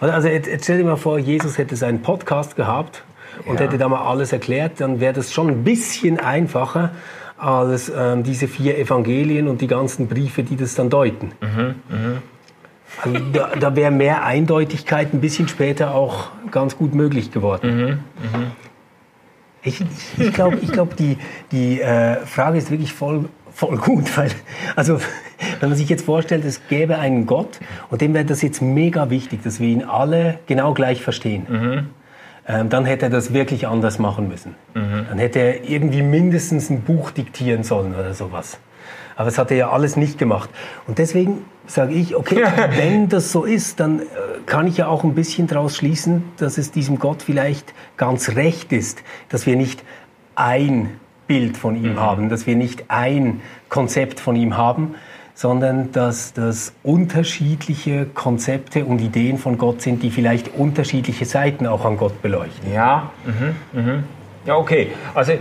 Also 0.00 0.28
jetzt, 0.28 0.48
jetzt 0.48 0.64
stell 0.64 0.78
dir 0.78 0.84
mal 0.84 0.96
vor, 0.96 1.18
Jesus 1.18 1.56
hätte 1.56 1.76
seinen 1.76 2.02
Podcast 2.02 2.56
gehabt 2.56 3.04
und 3.46 3.60
ja. 3.60 3.66
hätte 3.66 3.78
da 3.78 3.88
mal 3.88 4.02
alles 4.02 4.32
erklärt, 4.32 4.80
dann 4.80 5.00
wäre 5.00 5.12
das 5.12 5.32
schon 5.32 5.48
ein 5.48 5.64
bisschen 5.64 6.18
einfacher 6.18 6.90
als 7.36 7.92
ähm, 7.96 8.22
diese 8.22 8.48
vier 8.48 8.78
Evangelien 8.78 9.48
und 9.48 9.60
die 9.60 9.66
ganzen 9.66 10.08
Briefe, 10.08 10.42
die 10.42 10.56
das 10.56 10.74
dann 10.74 10.90
deuten. 10.90 11.32
Mhm, 11.40 11.74
mh. 11.88 12.22
Also 13.04 13.18
da, 13.32 13.52
da 13.58 13.76
wäre 13.76 13.90
mehr 13.90 14.24
Eindeutigkeit 14.24 15.12
ein 15.12 15.20
bisschen 15.20 15.48
später 15.48 15.94
auch 15.94 16.30
ganz 16.50 16.76
gut 16.76 16.94
möglich 16.94 17.30
geworden. 17.30 17.76
Mhm, 17.76 17.88
mh. 17.88 18.46
Ich, 19.62 19.82
ich 20.18 20.32
glaube, 20.32 20.58
ich 20.60 20.70
glaub, 20.70 20.94
die, 20.96 21.16
die 21.50 21.80
äh, 21.80 22.16
Frage 22.26 22.58
ist 22.58 22.70
wirklich 22.70 22.92
voll, 22.92 23.30
voll 23.50 23.78
gut, 23.78 24.14
weil, 24.16 24.30
also, 24.76 25.00
wenn 25.60 25.70
man 25.70 25.78
sich 25.78 25.88
jetzt 25.88 26.04
vorstellt, 26.04 26.44
es 26.44 26.68
gäbe 26.68 26.98
einen 26.98 27.24
Gott 27.24 27.60
und 27.90 28.02
dem 28.02 28.12
wäre 28.12 28.26
das 28.26 28.42
jetzt 28.42 28.60
mega 28.60 29.08
wichtig, 29.08 29.42
dass 29.42 29.60
wir 29.60 29.68
ihn 29.68 29.82
alle 29.82 30.38
genau 30.46 30.74
gleich 30.74 31.02
verstehen. 31.02 31.46
Mhm. 31.48 31.86
Ähm, 32.46 32.68
dann 32.68 32.84
hätte 32.84 33.06
er 33.06 33.10
das 33.10 33.32
wirklich 33.32 33.66
anders 33.66 33.98
machen 33.98 34.28
müssen. 34.28 34.54
Mhm. 34.74 35.06
Dann 35.08 35.18
hätte 35.18 35.38
er 35.38 35.64
irgendwie 35.66 36.02
mindestens 36.02 36.68
ein 36.68 36.82
Buch 36.82 37.10
diktieren 37.10 37.64
sollen 37.64 37.94
oder 37.94 38.12
sowas. 38.12 38.58
Aber 39.16 39.26
das 39.26 39.38
hat 39.38 39.50
er 39.50 39.56
ja 39.56 39.70
alles 39.70 39.96
nicht 39.96 40.18
gemacht. 40.18 40.50
Und 40.86 40.98
deswegen 40.98 41.44
sage 41.66 41.94
ich, 41.94 42.16
okay, 42.16 42.44
wenn 42.76 43.08
das 43.08 43.32
so 43.32 43.44
ist, 43.44 43.80
dann 43.80 44.00
äh, 44.00 44.04
kann 44.46 44.66
ich 44.66 44.76
ja 44.76 44.88
auch 44.88 45.04
ein 45.04 45.14
bisschen 45.14 45.46
daraus 45.46 45.76
schließen, 45.76 46.24
dass 46.36 46.58
es 46.58 46.70
diesem 46.70 46.98
Gott 46.98 47.22
vielleicht 47.22 47.74
ganz 47.96 48.30
recht 48.30 48.72
ist, 48.72 49.02
dass 49.28 49.46
wir 49.46 49.56
nicht 49.56 49.82
ein 50.34 51.00
Bild 51.26 51.56
von 51.56 51.76
ihm 51.76 51.92
mhm. 51.92 52.00
haben, 52.00 52.28
dass 52.28 52.46
wir 52.46 52.56
nicht 52.56 52.84
ein 52.88 53.40
Konzept 53.68 54.20
von 54.20 54.36
ihm 54.36 54.56
haben, 54.56 54.94
sondern 55.34 55.90
dass 55.90 56.32
das 56.32 56.72
unterschiedliche 56.82 58.06
Konzepte 58.06 58.84
und 58.84 59.00
Ideen 59.00 59.38
von 59.38 59.58
Gott 59.58 59.82
sind, 59.82 60.02
die 60.02 60.10
vielleicht 60.10 60.54
unterschiedliche 60.54 61.24
Seiten 61.24 61.66
auch 61.66 61.84
an 61.84 61.96
Gott 61.96 62.22
beleuchten. 62.22 62.72
Ja, 62.72 63.10
mhm. 63.24 63.80
Mhm. 63.80 64.04
Ja, 64.46 64.56
okay. 64.56 64.88
Also 65.14 65.32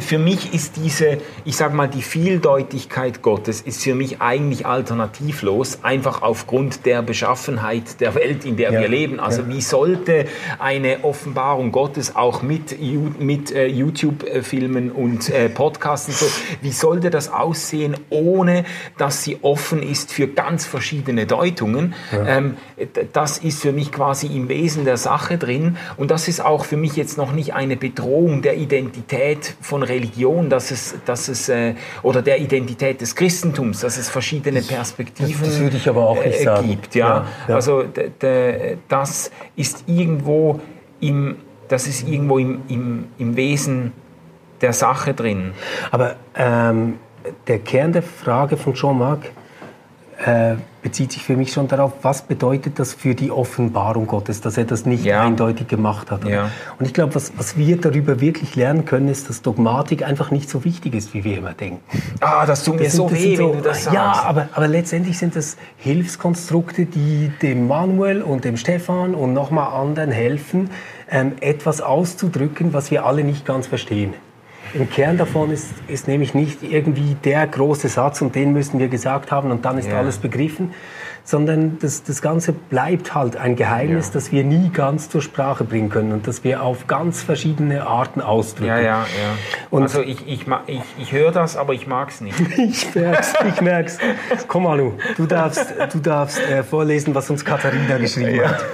für 0.00 0.18
mich 0.18 0.54
ist 0.54 0.76
diese, 0.76 1.18
ich 1.44 1.56
sage 1.56 1.74
mal, 1.74 1.88
die 1.88 2.02
Vieldeutigkeit 2.02 3.20
Gottes 3.20 3.60
ist 3.60 3.82
für 3.82 3.96
mich 3.96 4.20
eigentlich 4.20 4.64
alternativlos, 4.64 5.80
einfach 5.82 6.22
aufgrund 6.22 6.86
der 6.86 7.02
Beschaffenheit 7.02 8.00
der 8.00 8.14
Welt, 8.14 8.44
in 8.44 8.56
der 8.56 8.72
ja. 8.72 8.80
wir 8.80 8.88
leben. 8.88 9.18
Also 9.18 9.42
ja. 9.42 9.48
wie 9.48 9.60
sollte 9.60 10.26
eine 10.60 11.02
Offenbarung 11.02 11.72
Gottes 11.72 12.14
auch 12.14 12.42
mit, 12.42 12.76
mit 13.18 13.50
äh, 13.50 13.66
YouTube-Filmen 13.66 14.92
und 14.92 15.30
äh, 15.30 15.48
Podcasts 15.48 16.08
und 16.08 16.16
so, 16.16 16.26
wie 16.60 16.72
sollte 16.72 17.10
das 17.10 17.32
aussehen, 17.32 17.96
ohne 18.10 18.64
dass 18.98 19.24
sie 19.24 19.38
offen 19.42 19.82
ist 19.82 20.12
für 20.12 20.28
ganz 20.28 20.64
verschiedene 20.64 21.26
Deutungen? 21.26 21.94
Ja. 22.12 22.38
Ähm, 22.38 22.56
das 23.12 23.38
ist 23.38 23.62
für 23.62 23.72
mich 23.72 23.90
quasi 23.90 24.28
im 24.28 24.48
Wesen 24.48 24.84
der 24.84 24.96
Sache 24.96 25.38
drin 25.38 25.76
und 25.96 26.12
das 26.12 26.28
ist 26.28 26.44
auch 26.44 26.64
für 26.64 26.76
mich 26.76 26.94
jetzt 26.94 27.18
noch 27.18 27.32
nicht 27.32 27.54
eine 27.54 27.76
Bedrohung 27.76 28.42
der 28.44 28.56
Identität 28.56 29.56
von 29.60 29.82
Religion, 29.82 30.50
dass 30.50 30.70
es, 30.70 30.94
dass 31.04 31.28
es 31.28 31.48
äh, 31.48 31.74
oder 32.02 32.22
der 32.22 32.38
Identität 32.38 33.00
des 33.00 33.16
Christentums, 33.16 33.80
dass 33.80 33.96
es 33.96 34.08
verschiedene 34.08 34.60
Perspektiven 34.62 35.40
das, 35.40 35.50
das 35.50 35.60
würde 35.60 35.76
ich 35.76 35.88
aber 35.88 36.06
auch 36.06 36.22
nicht 36.22 36.40
äh, 36.40 36.44
sagen. 36.44 36.68
gibt. 36.68 36.94
Ja, 36.94 37.08
ja, 37.08 37.26
ja. 37.48 37.54
also 37.54 37.84
das 38.88 39.30
ist 39.56 39.84
irgendwo 39.86 40.60
im, 41.00 41.36
das 41.68 41.86
ist 41.86 42.06
irgendwo 42.06 42.38
im, 42.38 42.62
im, 42.68 43.06
im 43.18 43.36
Wesen 43.36 43.92
der 44.60 44.72
Sache 44.72 45.14
drin. 45.14 45.52
Aber 45.90 46.16
ähm, 46.36 46.98
der 47.46 47.58
Kern 47.58 47.92
der 47.92 48.02
Frage 48.02 48.56
von 48.56 48.74
Jean-Marc 48.74 49.30
äh, 50.24 50.56
bezieht 50.82 51.12
sich 51.12 51.24
für 51.24 51.36
mich 51.36 51.52
schon 51.52 51.66
darauf, 51.66 51.92
was 52.02 52.22
bedeutet 52.22 52.78
das 52.78 52.92
für 52.92 53.14
die 53.14 53.30
Offenbarung 53.30 54.06
Gottes, 54.06 54.40
dass 54.40 54.58
er 54.58 54.64
das 54.64 54.84
nicht 54.84 55.04
ja. 55.04 55.22
eindeutig 55.22 55.66
gemacht 55.68 56.10
hat. 56.10 56.24
Ja. 56.24 56.50
Und 56.78 56.86
ich 56.86 56.92
glaube, 56.92 57.14
was, 57.14 57.32
was 57.36 57.56
wir 57.56 57.80
darüber 57.80 58.20
wirklich 58.20 58.54
lernen 58.54 58.84
können, 58.84 59.08
ist, 59.08 59.28
dass 59.28 59.42
Dogmatik 59.42 60.06
einfach 60.06 60.30
nicht 60.30 60.50
so 60.50 60.64
wichtig 60.64 60.94
ist, 60.94 61.14
wie 61.14 61.24
wir 61.24 61.38
immer 61.38 61.52
denken. 61.52 61.80
Ah, 62.20 62.44
das 62.46 62.64
tut 62.64 62.78
mir 62.78 62.90
so 62.90 63.10
weh, 63.10 63.34
so, 63.36 63.48
wenn 63.48 63.58
du 63.58 63.64
das 63.64 63.84
sagst. 63.84 63.94
Ja, 63.94 64.12
aber, 64.24 64.48
aber 64.52 64.68
letztendlich 64.68 65.18
sind 65.18 65.36
das 65.36 65.56
Hilfskonstrukte, 65.78 66.86
die 66.86 67.32
dem 67.40 67.66
Manuel 67.66 68.22
und 68.22 68.44
dem 68.44 68.56
Stefan 68.56 69.14
und 69.14 69.32
nochmal 69.32 69.80
anderen 69.80 70.10
helfen, 70.10 70.70
ähm, 71.10 71.32
etwas 71.40 71.80
auszudrücken, 71.80 72.72
was 72.72 72.90
wir 72.90 73.06
alle 73.06 73.24
nicht 73.24 73.46
ganz 73.46 73.66
verstehen. 73.66 74.14
Im 74.74 74.90
Kern 74.90 75.16
davon 75.16 75.52
ist, 75.52 75.72
ist 75.86 76.08
nämlich 76.08 76.34
nicht 76.34 76.62
irgendwie 76.62 77.16
der 77.22 77.46
große 77.46 77.88
Satz 77.88 78.20
und 78.20 78.34
den 78.34 78.52
müssen 78.52 78.80
wir 78.80 78.88
gesagt 78.88 79.30
haben 79.30 79.52
und 79.52 79.64
dann 79.64 79.78
ist 79.78 79.86
yeah. 79.86 79.98
alles 79.98 80.18
begriffen, 80.18 80.72
sondern 81.22 81.78
das, 81.78 82.02
das 82.02 82.20
Ganze 82.20 82.52
bleibt 82.52 83.14
halt 83.14 83.36
ein 83.36 83.54
Geheimnis, 83.54 84.08
ja. 84.08 84.14
das 84.14 84.32
wir 84.32 84.42
nie 84.42 84.70
ganz 84.70 85.08
zur 85.08 85.22
Sprache 85.22 85.62
bringen 85.62 85.90
können 85.90 86.12
und 86.12 86.26
das 86.26 86.42
wir 86.42 86.62
auf 86.62 86.88
ganz 86.88 87.22
verschiedene 87.22 87.86
Arten 87.86 88.20
ausdrücken. 88.20 88.68
Ja, 88.68 88.78
ja, 88.78 88.98
ja. 88.98 89.06
Und 89.70 89.84
also 89.84 90.02
ich, 90.02 90.26
ich, 90.26 90.46
ich, 90.66 90.82
ich 90.98 91.12
höre 91.12 91.30
das, 91.30 91.56
aber 91.56 91.72
ich 91.72 91.86
mag 91.86 92.10
es 92.10 92.20
nicht. 92.20 92.38
ich 92.58 92.94
merk's, 92.94 93.32
ich 93.48 93.60
merk's. 93.60 93.98
Komm, 94.48 94.66
Alu, 94.66 94.92
du 95.16 95.26
darfst, 95.26 95.72
du 95.92 95.98
darfst 96.00 96.40
äh, 96.40 96.64
vorlesen, 96.64 97.14
was 97.14 97.30
uns 97.30 97.44
Katharina 97.44 97.96
geschrieben 97.98 98.34
ja. 98.34 98.48
hat. 98.48 98.64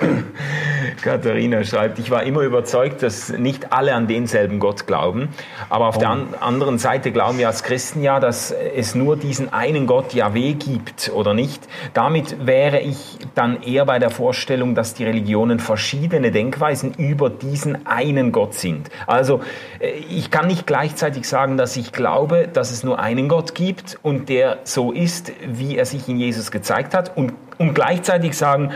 Katharina 1.03 1.65
schreibt, 1.65 1.99
ich 1.99 2.11
war 2.11 2.23
immer 2.23 2.43
überzeugt, 2.43 3.03
dass 3.03 3.31
nicht 3.31 3.73
alle 3.73 3.95
an 3.95 4.07
denselben 4.07 4.59
Gott 4.59 4.87
glauben, 4.87 5.29
aber 5.69 5.89
auf 5.89 5.97
oh. 5.97 6.01
der 6.01 6.11
an 6.11 6.35
anderen 6.41 6.79
Seite 6.79 7.13
glauben 7.13 7.39
wir 7.39 7.49
als 7.49 7.63
Christen 7.63 8.03
ja, 8.03 8.21
dass 8.21 8.51
es 8.51 8.95
nur 8.95 9.17
diesen 9.17 9.53
einen 9.53 9.87
Gott 9.87 10.15
Yahweh 10.15 10.55
gibt 10.55 11.11
oder 11.15 11.35
nicht. 11.35 11.69
Damit 11.95 12.47
wäre 12.47 12.81
ich 12.81 13.19
dann 13.35 13.63
eher 13.63 13.85
bei 13.87 13.99
der 13.99 14.11
Vorstellung, 14.11 14.75
dass 14.75 14.95
die 14.95 15.05
Religionen 15.05 15.59
verschiedene 15.59 16.31
Denkweisen 16.31 16.95
über 16.95 17.31
diesen 17.31 17.87
einen 17.87 18.33
Gott 18.33 18.55
sind. 18.55 18.91
Also 19.07 19.41
äh, 19.79 19.91
ich 19.91 20.31
kann 20.31 20.47
nicht 20.47 20.67
gleichzeitig 20.67 21.29
sagen, 21.29 21.57
dass 21.57 21.77
ich 21.77 21.93
glaube, 21.93 22.49
dass 22.53 22.71
es 22.71 22.85
nur 22.85 22.99
einen 22.99 23.29
Gott 23.29 23.55
gibt 23.55 23.99
und 24.03 24.29
der 24.29 24.59
so 24.65 24.93
ist, 24.93 25.33
wie 25.47 25.77
er 25.77 25.87
sich 25.87 26.09
in 26.09 26.19
Jesus 26.19 26.51
gezeigt 26.51 26.95
hat 26.95 27.17
und 27.17 27.33
und 27.61 27.75
gleichzeitig 27.75 28.39
sagen, 28.39 28.73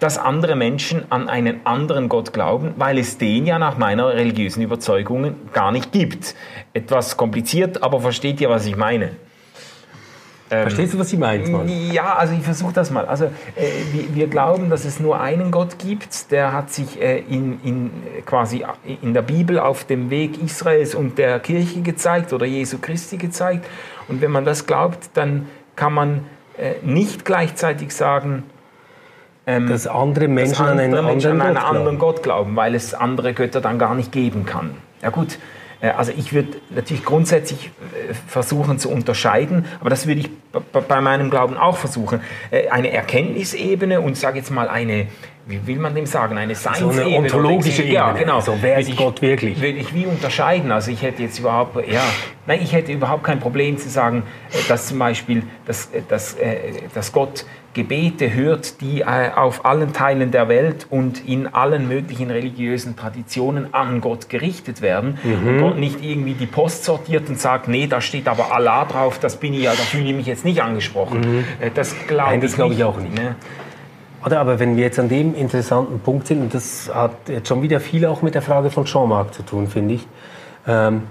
dass 0.00 0.18
andere 0.18 0.56
Menschen 0.56 1.04
an 1.10 1.28
einen 1.28 1.64
anderen 1.64 2.08
Gott 2.08 2.32
glauben, 2.32 2.74
weil 2.76 2.98
es 2.98 3.18
den 3.18 3.46
ja 3.46 3.60
nach 3.60 3.78
meiner 3.78 4.08
religiösen 4.08 4.62
Überzeugung 4.62 5.36
gar 5.52 5.70
nicht 5.70 5.92
gibt. 5.92 6.34
Etwas 6.74 7.16
kompliziert, 7.16 7.84
aber 7.84 8.00
versteht 8.00 8.40
ihr, 8.40 8.50
was 8.50 8.66
ich 8.66 8.76
meine? 8.76 9.12
Ähm, 10.50 10.62
Verstehst 10.62 10.94
du, 10.94 10.98
was 10.98 11.12
ich 11.12 11.18
meine? 11.20 11.70
Ja, 11.92 12.16
also 12.16 12.34
ich 12.34 12.42
versuche 12.42 12.72
das 12.72 12.90
mal. 12.90 13.06
Also 13.06 13.26
äh, 13.26 13.30
wir, 13.92 14.14
wir, 14.16 14.26
glauben, 14.26 14.70
dass 14.70 14.84
es 14.84 14.98
nur 14.98 15.20
einen 15.20 15.52
Gott 15.52 15.78
gibt. 15.78 16.32
Der 16.32 16.52
hat 16.52 16.72
sich 16.72 17.00
äh, 17.00 17.18
in, 17.18 17.60
in, 17.62 17.90
quasi 18.24 18.64
in 19.02 19.14
der 19.14 19.22
Bibel 19.22 19.60
auf 19.60 19.84
dem 19.84 20.10
Weg 20.10 20.42
Israels 20.42 20.96
und 20.96 21.18
der 21.18 21.38
Kirche 21.38 21.80
gezeigt 21.82 22.32
oder 22.32 22.46
Jesu 22.46 22.78
Christi 22.80 23.18
gezeigt. 23.18 23.66
Und 24.08 24.20
wenn 24.20 24.32
man 24.32 24.44
das 24.44 24.66
glaubt, 24.66 25.10
dann 25.14 25.46
kann 25.76 25.92
man 25.92 26.24
nicht 26.82 27.24
gleichzeitig 27.24 27.94
sagen, 27.94 28.44
ähm, 29.48 29.68
dass 29.68 29.86
andere 29.86 30.26
Menschen, 30.26 30.52
dass 30.52 30.60
andere 30.60 30.72
an, 30.72 30.94
einen 30.94 31.04
Menschen 31.06 31.30
anderen, 31.30 31.56
an 31.56 31.56
einen 31.56 31.66
Gott 31.66 31.76
anderen 31.76 31.98
Gott 31.98 32.22
glauben, 32.24 32.56
weil 32.56 32.74
es 32.74 32.94
andere 32.94 33.32
Götter 33.32 33.60
dann 33.60 33.78
gar 33.78 33.94
nicht 33.94 34.10
geben 34.10 34.44
kann. 34.44 34.74
Ja 35.02 35.10
gut, 35.10 35.38
äh, 35.80 35.90
also 35.90 36.12
ich 36.16 36.32
würde 36.32 36.58
natürlich 36.70 37.04
grundsätzlich 37.04 37.66
äh, 37.66 38.12
versuchen 38.26 38.80
zu 38.80 38.90
unterscheiden, 38.90 39.66
aber 39.78 39.88
das 39.88 40.08
würde 40.08 40.22
ich 40.22 40.30
bei 40.72 41.00
meinem 41.00 41.30
Glauben 41.30 41.56
auch 41.56 41.76
versuchen. 41.76 42.20
Eine 42.70 42.90
Erkenntnisebene 42.90 44.00
und 44.00 44.16
sage 44.16 44.38
jetzt 44.38 44.50
mal 44.50 44.68
eine, 44.68 45.06
wie 45.46 45.64
will 45.64 45.78
man 45.78 45.94
dem 45.94 46.06
sagen, 46.06 46.36
eine 46.36 46.56
Science-Ebene. 46.56 46.94
So 46.94 47.00
eine 47.02 47.16
ontologische 47.18 47.82
Ebene. 47.82 47.94
Ja, 47.94 48.12
genau. 48.12 48.40
So, 48.40 48.58
wer 48.60 48.78
ist 48.78 48.88
ich, 48.88 48.96
Gott 48.96 49.22
wirklich? 49.22 49.60
Würde 49.60 49.78
ich 49.78 49.94
wie 49.94 50.06
unterscheiden? 50.06 50.72
Also 50.72 50.90
ich 50.90 51.02
hätte 51.02 51.22
jetzt 51.22 51.38
überhaupt, 51.38 51.76
ja, 51.88 52.02
nein, 52.46 52.60
ich 52.62 52.72
hätte 52.72 52.92
überhaupt 52.92 53.22
kein 53.22 53.38
Problem 53.38 53.78
zu 53.78 53.88
sagen, 53.88 54.24
äh, 54.50 54.56
dass 54.68 54.88
zum 54.88 54.98
Beispiel, 54.98 55.44
dass, 55.64 55.86
äh, 55.92 56.02
dass, 56.08 56.34
äh, 56.34 56.56
dass 56.92 57.12
Gott 57.12 57.46
Gebete 57.74 58.32
hört, 58.32 58.80
die 58.80 59.04
auf 59.04 59.66
allen 59.66 59.92
Teilen 59.92 60.30
der 60.30 60.48
Welt 60.48 60.86
und 60.88 61.28
in 61.28 61.46
allen 61.46 61.86
möglichen 61.88 62.30
religiösen 62.30 62.96
Traditionen 62.96 63.74
an 63.74 64.00
Gott 64.00 64.30
gerichtet 64.30 64.80
werden. 64.80 65.18
Mhm. 65.22 65.46
Und 65.46 65.58
Gott 65.58 65.78
nicht 65.78 66.02
irgendwie 66.02 66.32
die 66.32 66.46
Post 66.46 66.84
sortiert 66.84 67.28
und 67.28 67.38
sagt, 67.38 67.68
nee, 67.68 67.86
da 67.86 68.00
steht 68.00 68.28
aber 68.28 68.50
Allah 68.50 68.86
drauf, 68.86 69.18
das 69.18 69.36
bin 69.36 69.52
ich 69.52 69.64
ja, 69.64 69.72
da 69.72 69.82
fühle 69.82 70.08
ich 70.08 70.16
mich 70.16 70.26
jetzt 70.26 70.46
nicht 70.46 70.62
angesprochen. 70.62 71.20
Mhm. 71.20 71.44
Das 71.74 71.94
glaube 72.06 72.46
ich, 72.46 72.54
glaub 72.54 72.72
ich 72.72 72.82
auch 72.82 72.96
nicht. 72.96 73.14
Ne? 73.14 73.36
Oder 74.26 74.40
aber 74.40 74.58
wenn 74.58 74.76
wir 74.76 74.82
jetzt 74.82 74.98
an 74.98 75.08
dem 75.08 75.36
interessanten 75.36 76.00
Punkt 76.00 76.26
sind, 76.26 76.40
und 76.42 76.52
das 76.52 76.90
hat 76.92 77.12
jetzt 77.28 77.46
schon 77.46 77.62
wieder 77.62 77.78
viel 77.78 78.04
auch 78.06 78.22
mit 78.22 78.34
der 78.34 78.42
Frage 78.42 78.70
von 78.70 78.84
Jean-Marc 78.84 79.32
zu 79.32 79.44
tun, 79.44 79.68
finde 79.68 79.94
ich. 79.94 80.08
Ähm, 80.66 81.02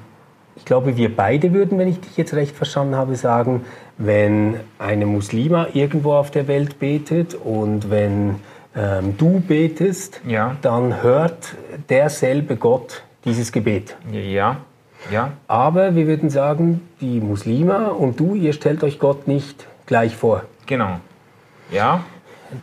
ich 0.58 0.66
glaube, 0.66 0.98
wir 0.98 1.16
beide 1.16 1.54
würden, 1.54 1.78
wenn 1.78 1.88
ich 1.88 2.02
dich 2.02 2.18
jetzt 2.18 2.34
recht 2.34 2.56
verstanden 2.56 2.96
habe, 2.96 3.16
sagen, 3.16 3.64
wenn 3.98 4.60
eine 4.80 5.06
Muslima 5.06 5.68
irgendwo 5.74 6.14
auf 6.14 6.30
der 6.30 6.50
Welt 6.50 6.80
betet 6.80 7.36
und 7.36 7.90
wenn 7.90 8.36
ähm, 8.76 9.18
du 9.18 9.40
betest, 9.40 10.20
ja. 10.28 10.58
dann 10.62 11.02
hört 11.02 11.56
derselbe 11.88 12.58
Gott 12.58 13.04
dieses 13.24 13.54
Gebet. 13.54 13.96
Ja. 14.12 14.58
Ja. 15.10 15.32
Aber 15.48 15.96
wir 15.96 16.08
würden 16.08 16.30
sagen, 16.30 16.82
die 17.00 17.22
Muslima 17.22 17.88
und 17.88 18.20
du, 18.20 18.36
ihr 18.36 18.52
stellt 18.52 18.84
euch 18.84 19.00
Gott 19.00 19.26
nicht 19.28 19.68
gleich 19.86 20.18
vor. 20.18 20.44
Genau. 20.66 21.00
Ja. 21.72 22.04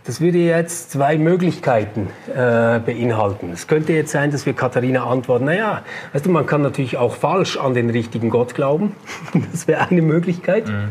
Das 0.05 0.21
würde 0.21 0.39
jetzt 0.39 0.93
zwei 0.93 1.19
Möglichkeiten 1.19 2.09
äh, 2.31 2.79
beinhalten. 2.79 3.51
Es 3.53 3.67
könnte 3.67 3.93
jetzt 3.93 4.13
sein, 4.13 4.31
dass 4.31 4.47
wir 4.47 4.53
Katharina 4.53 5.05
antworten, 5.05 5.47
naja, 5.47 5.83
weißt 6.13 6.27
du, 6.27 6.31
man 6.31 6.47
kann 6.47 6.63
natürlich 6.63 6.97
auch 6.97 7.17
falsch 7.17 7.57
an 7.57 7.75
den 7.75 7.91
richtigen 7.91 8.31
Gott 8.31 8.55
glauben. 8.55 8.95
das 9.53 9.67
wäre 9.67 9.89
eine 9.89 10.03
Möglichkeit. 10.03 10.69
Mhm. 10.69 10.89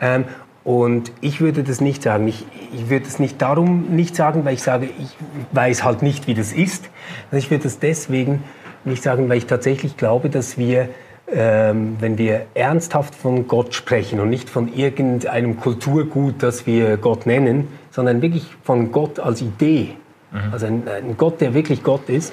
Ähm, 0.00 0.24
und 0.62 1.12
ich 1.20 1.40
würde 1.40 1.62
das 1.64 1.80
nicht 1.80 2.02
sagen. 2.02 2.28
Ich, 2.28 2.46
ich 2.72 2.90
würde 2.90 3.06
es 3.06 3.18
nicht 3.18 3.40
darum 3.40 3.94
nicht 3.96 4.14
sagen, 4.14 4.44
weil 4.44 4.54
ich 4.54 4.62
sage, 4.62 4.88
ich 4.98 5.16
weiß 5.52 5.84
halt 5.84 6.02
nicht, 6.02 6.26
wie 6.26 6.34
das 6.34 6.52
ist. 6.52 6.90
Also 7.30 7.44
ich 7.44 7.50
würde 7.50 7.66
es 7.66 7.78
deswegen 7.78 8.44
nicht 8.84 9.02
sagen, 9.02 9.28
weil 9.28 9.38
ich 9.38 9.46
tatsächlich 9.46 9.96
glaube, 9.96 10.28
dass 10.28 10.58
wir 10.58 10.88
ähm, 11.32 11.96
wenn 12.00 12.18
wir 12.18 12.46
ernsthaft 12.54 13.14
von 13.14 13.46
Gott 13.46 13.74
sprechen 13.74 14.20
und 14.20 14.30
nicht 14.30 14.50
von 14.50 14.72
irgendeinem 14.72 15.58
Kulturgut, 15.58 16.42
das 16.42 16.66
wir 16.66 16.96
Gott 16.96 17.26
nennen, 17.26 17.68
sondern 17.90 18.22
wirklich 18.22 18.46
von 18.62 18.92
Gott 18.92 19.18
als 19.18 19.40
Idee, 19.40 19.90
mhm. 20.32 20.52
also 20.52 20.66
ein, 20.66 20.82
ein, 20.88 21.16
Gott, 21.16 21.40
der 21.40 21.54
wirklich 21.54 21.82
Gott 21.82 22.08
ist, 22.08 22.32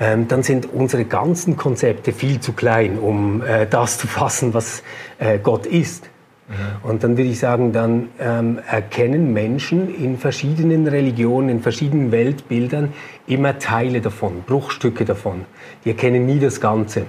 ähm, 0.00 0.28
dann 0.28 0.42
sind 0.42 0.72
unsere 0.72 1.04
ganzen 1.04 1.56
Konzepte 1.56 2.12
viel 2.12 2.40
zu 2.40 2.52
klein, 2.52 2.98
um 2.98 3.42
äh, 3.42 3.66
das 3.66 3.98
zu 3.98 4.06
fassen, 4.06 4.54
was 4.54 4.82
äh, 5.18 5.38
Gott 5.38 5.66
ist. 5.66 6.08
Mhm. 6.48 6.88
Und 6.88 7.04
dann 7.04 7.16
würde 7.16 7.30
ich 7.30 7.38
sagen, 7.38 7.72
dann 7.72 8.08
ähm, 8.20 8.58
erkennen 8.70 9.32
Menschen 9.32 9.94
in 9.94 10.18
verschiedenen 10.18 10.86
Religionen, 10.86 11.48
in 11.48 11.60
verschiedenen 11.60 12.12
Weltbildern 12.12 12.92
immer 13.26 13.58
Teile 13.58 14.00
davon, 14.00 14.42
Bruchstücke 14.46 15.04
davon. 15.04 15.44
Die 15.84 15.90
erkennen 15.90 16.26
nie 16.26 16.38
das 16.38 16.60
Ganze. 16.60 17.04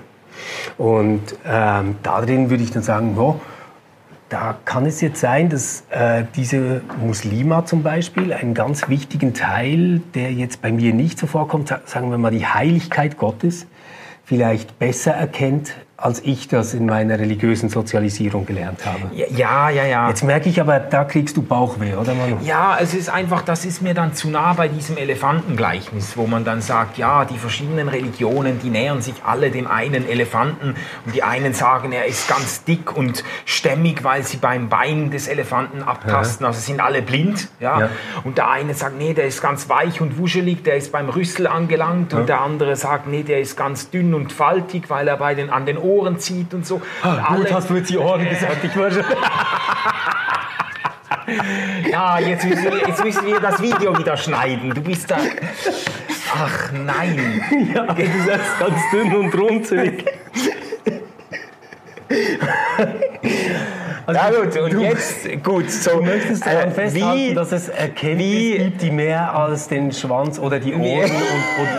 Und 0.78 1.22
ähm, 1.46 1.96
darin 2.04 2.50
würde 2.50 2.64
ich 2.64 2.72
dann 2.72 2.84
sagen, 2.84 3.16
oh, 3.18 3.40
da 4.30 4.58
kann 4.64 4.86
es 4.86 5.02
jetzt 5.02 5.20
sein, 5.20 5.50
dass 5.50 5.84
äh, 5.90 6.24
diese 6.36 6.82
Muslima 7.04 7.66
zum 7.66 7.82
Beispiel 7.82 8.32
einen 8.32 8.54
ganz 8.54 8.88
wichtigen 8.88 9.34
Teil, 9.34 10.02
der 10.14 10.32
jetzt 10.32 10.62
bei 10.62 10.72
mir 10.72 10.94
nicht 10.94 11.18
so 11.18 11.26
vorkommt, 11.26 11.74
sagen 11.86 12.12
wir 12.12 12.18
mal 12.20 12.32
die 12.32 12.46
Heiligkeit 12.46 13.18
Gottes, 13.18 13.66
vielleicht 14.24 14.78
besser 14.78 15.12
erkennt, 15.12 15.74
als 16.02 16.22
ich 16.24 16.48
das 16.48 16.74
in 16.74 16.86
meiner 16.86 17.20
religiösen 17.20 17.70
Sozialisierung 17.70 18.46
gelernt 18.46 18.86
habe. 18.86 19.12
Ja, 19.14 19.70
ja, 19.70 19.86
ja. 19.86 20.10
Jetzt 20.10 20.24
merke 20.24 20.50
ich 20.50 20.62
aber, 20.62 20.80
da 20.80 21.04
kriegst 21.04 21.36
du 21.38 21.42
Bauchweh, 21.42 21.94
oder 21.96 22.14
Manu? 22.14 22.38
Ja, 22.44 22.78
es 22.80 22.94
ist 22.94 23.10
einfach, 23.10 23.42
das 23.42 23.66
ist 23.66 23.82
mir 23.82 23.94
dann 23.94 24.14
zu 24.14 24.30
nah 24.30 24.54
bei 24.54 24.68
diesem 24.68 24.98
Elefantengleichnis, 24.98 26.16
wo 26.16 26.26
man 26.26 26.46
dann 26.46 26.62
sagt, 26.62 26.98
ja, 26.98 27.26
die 27.26 27.38
verschiedenen 27.38 27.90
Religionen, 27.90 28.60
die 28.62 28.70
nähern 28.70 29.02
sich 29.02 29.16
alle 29.26 29.52
dem 29.52 29.68
einen 29.68 30.08
Elefanten 30.08 30.76
und 31.06 31.16
die 31.16 31.24
einen 31.24 31.54
sagen, 31.54 31.92
er 31.92 32.06
ist 32.06 32.28
ganz 32.30 32.64
dick 32.64 32.96
und 32.96 33.24
stämmig, 33.46 34.04
weil 34.04 34.24
sie 34.24 34.38
beim 34.38 34.70
Bein 34.70 35.12
des 35.12 35.28
Elefanten 35.28 35.84
abtasten, 35.84 36.46
also 36.46 36.60
sind 36.60 36.80
alle 36.80 37.02
blind, 37.02 37.50
ja. 37.60 37.80
Ja. 37.80 37.90
Und 38.24 38.38
der 38.38 38.50
eine 38.50 38.74
sagt, 38.74 38.98
nee, 38.98 39.14
der 39.14 39.26
ist 39.26 39.42
ganz 39.42 39.70
weich 39.70 40.02
und 40.02 40.18
wuschelig, 40.18 40.64
der 40.64 40.78
ist 40.78 40.92
beim 40.92 41.10
Rüssel 41.10 41.48
angelangt 41.48 42.14
und 42.14 42.30
der 42.30 42.42
andere 42.42 42.76
sagt, 42.76 43.08
nee, 43.08 43.24
der 43.24 43.40
ist 43.40 43.58
ganz 43.58 43.90
dünn 43.90 44.14
und 44.14 44.32
faltig, 44.32 44.90
weil 44.90 45.08
er 45.08 45.18
bei 45.18 45.36
den, 45.36 45.50
an 45.50 45.66
den 45.66 45.78
Ohren 45.78 45.89
zieht 46.18 46.54
und 46.54 46.66
so. 46.66 46.76
Und 46.76 46.84
Ah, 47.04 47.36
Gut 47.36 47.52
hast 47.54 47.70
du 47.70 47.76
jetzt 47.76 47.90
die 47.90 47.98
Ohren 47.98 48.28
gesagt, 48.30 48.64
ich 48.64 48.76
war 48.78 48.92
schon... 48.92 49.04
Ja, 51.92 52.20
jetzt 52.20 52.46
müssen, 52.46 52.64
wir, 52.64 52.88
jetzt 52.88 53.04
müssen 53.04 53.26
wir 53.28 53.40
das 53.40 53.62
Video 53.62 53.96
wieder 53.98 54.18
schneiden. 54.18 54.74
Du 54.74 54.82
bist 54.82 55.12
da. 55.12 55.18
Ach 56.34 56.72
nein. 56.72 57.42
Ja, 57.74 57.84
du 57.94 58.24
sagst 58.26 58.60
ganz 58.60 58.82
dünn 58.92 59.16
und 59.16 59.36
runzelig. 59.36 60.06
Ja 64.14 64.30
gut, 64.32 64.58
und 64.58 64.82
jetzt, 64.82 65.44
gut, 65.44 65.70
so. 65.72 65.92
Du 65.98 66.02
möchtest 66.04 66.46
daran 66.46 66.70
äh, 66.70 66.72
festhalten, 66.72 67.18
wie, 67.18 67.34
dass 67.34 67.52
es 67.52 67.70
Erkenntnis 67.70 68.26
wie- 68.28 68.58
gibt, 68.58 68.82
die 68.82 68.92
mehr 68.92 69.36
als 69.36 69.68
den 69.68 69.92
Schwanz 69.92 70.40
oder 70.40 70.60
die 70.60 70.74
Ohren 70.74 70.84
Wie- 70.84 71.00
und, 71.02 71.10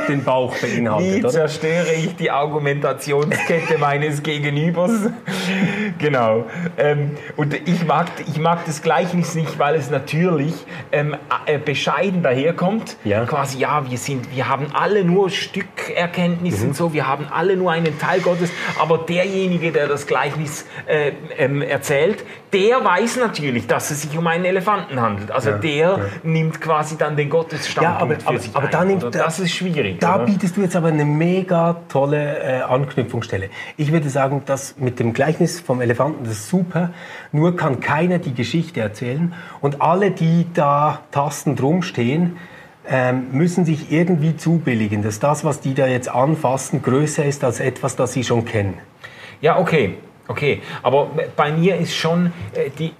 und 0.00 0.08
den 0.08 0.24
Bauch 0.24 0.54
wie 0.62 0.76
beinhaltet, 0.76 1.20
oder? 1.24 1.28
zerstöre 1.30 1.92
ich 1.92 2.16
die 2.16 2.30
Argumentationskette 2.30 3.78
meines 3.78 4.22
Gegenübers? 4.22 4.90
genau. 5.98 6.44
Ähm, 6.78 7.12
und 7.36 7.54
ich 7.68 7.84
mag, 7.86 8.06
ich 8.26 8.38
mag 8.38 8.64
das 8.66 8.82
Gleichnis 8.82 9.34
nicht, 9.34 9.58
weil 9.58 9.74
es 9.74 9.90
natürlich 9.90 10.54
ähm, 10.92 11.16
äh, 11.46 11.58
bescheiden 11.58 12.22
daherkommt. 12.22 12.96
Ja. 13.04 13.24
Quasi, 13.24 13.58
ja, 13.58 13.88
wir, 13.88 13.98
sind, 13.98 14.34
wir 14.34 14.48
haben 14.48 14.66
alle 14.72 15.04
nur 15.04 15.30
Stückerkenntnis 15.30 16.60
Mhm. 16.60 16.68
und 16.68 16.76
so, 16.76 16.92
wir 16.92 17.06
haben 17.06 17.26
alle 17.30 17.56
nur 17.56 17.70
einen 17.72 17.98
Teil 17.98 18.20
Gottes, 18.20 18.50
aber 18.80 18.98
derjenige, 18.98 19.72
der 19.72 19.86
das 19.88 20.06
Gleichnis 20.06 20.66
äh, 20.86 21.12
ähm, 21.38 21.62
erzählt, 21.62 22.19
der 22.52 22.84
weiß 22.84 23.16
natürlich, 23.18 23.66
dass 23.66 23.90
es 23.90 24.02
sich 24.02 24.16
um 24.16 24.26
einen 24.26 24.44
Elefanten 24.44 25.00
handelt. 25.00 25.30
Also 25.30 25.52
der 25.52 26.00
nimmt 26.22 26.60
quasi 26.60 26.96
dann 26.96 27.16
den 27.16 27.30
Gottesstandpunkt 27.30 28.22
Ja, 28.22 28.28
aber- 28.28 28.36
für 28.36 28.42
sich 28.42 28.54
aber 28.56 28.66
ein, 28.66 28.70
da 28.70 28.84
nimmt- 28.84 29.04
oder? 29.04 29.18
Das 29.18 29.38
ist 29.38 29.52
schwierig. 29.52 30.00
Da 30.00 30.16
oder? 30.16 30.24
bietest 30.26 30.56
du 30.56 30.62
jetzt 30.62 30.76
aber 30.76 30.88
eine 30.88 31.04
mega 31.04 31.76
tolle 31.88 32.38
äh, 32.38 32.60
Anknüpfungsstelle. 32.62 33.50
Ich 33.76 33.92
würde 33.92 34.08
sagen, 34.08 34.42
das 34.46 34.76
mit 34.78 34.98
dem 34.98 35.12
Gleichnis 35.12 35.60
vom 35.60 35.80
Elefanten, 35.80 36.24
das 36.24 36.34
ist 36.34 36.48
super. 36.48 36.90
Nur 37.32 37.56
kann 37.56 37.80
keiner 37.80 38.18
die 38.18 38.34
Geschichte 38.34 38.80
erzählen. 38.80 39.34
Und 39.60 39.80
alle, 39.82 40.10
die 40.10 40.46
da 40.54 41.00
tastend 41.10 41.62
rumstehen, 41.62 42.36
ähm, 42.88 43.26
müssen 43.32 43.64
sich 43.64 43.92
irgendwie 43.92 44.36
zubilligen, 44.36 45.02
dass 45.02 45.20
das, 45.20 45.44
was 45.44 45.60
die 45.60 45.74
da 45.74 45.86
jetzt 45.86 46.08
anfassen, 46.08 46.82
größer 46.82 47.24
ist 47.24 47.44
als 47.44 47.60
etwas, 47.60 47.94
das 47.94 48.12
sie 48.14 48.24
schon 48.24 48.44
kennen. 48.44 48.74
Ja, 49.40 49.58
okay, 49.58 49.96
okay. 50.30 50.62
Aber 50.82 51.10
bei 51.36 51.52
mir 51.52 51.76
ist 51.76 51.94
schon 51.94 52.32
äh, 52.54 52.70
die, 52.70 52.94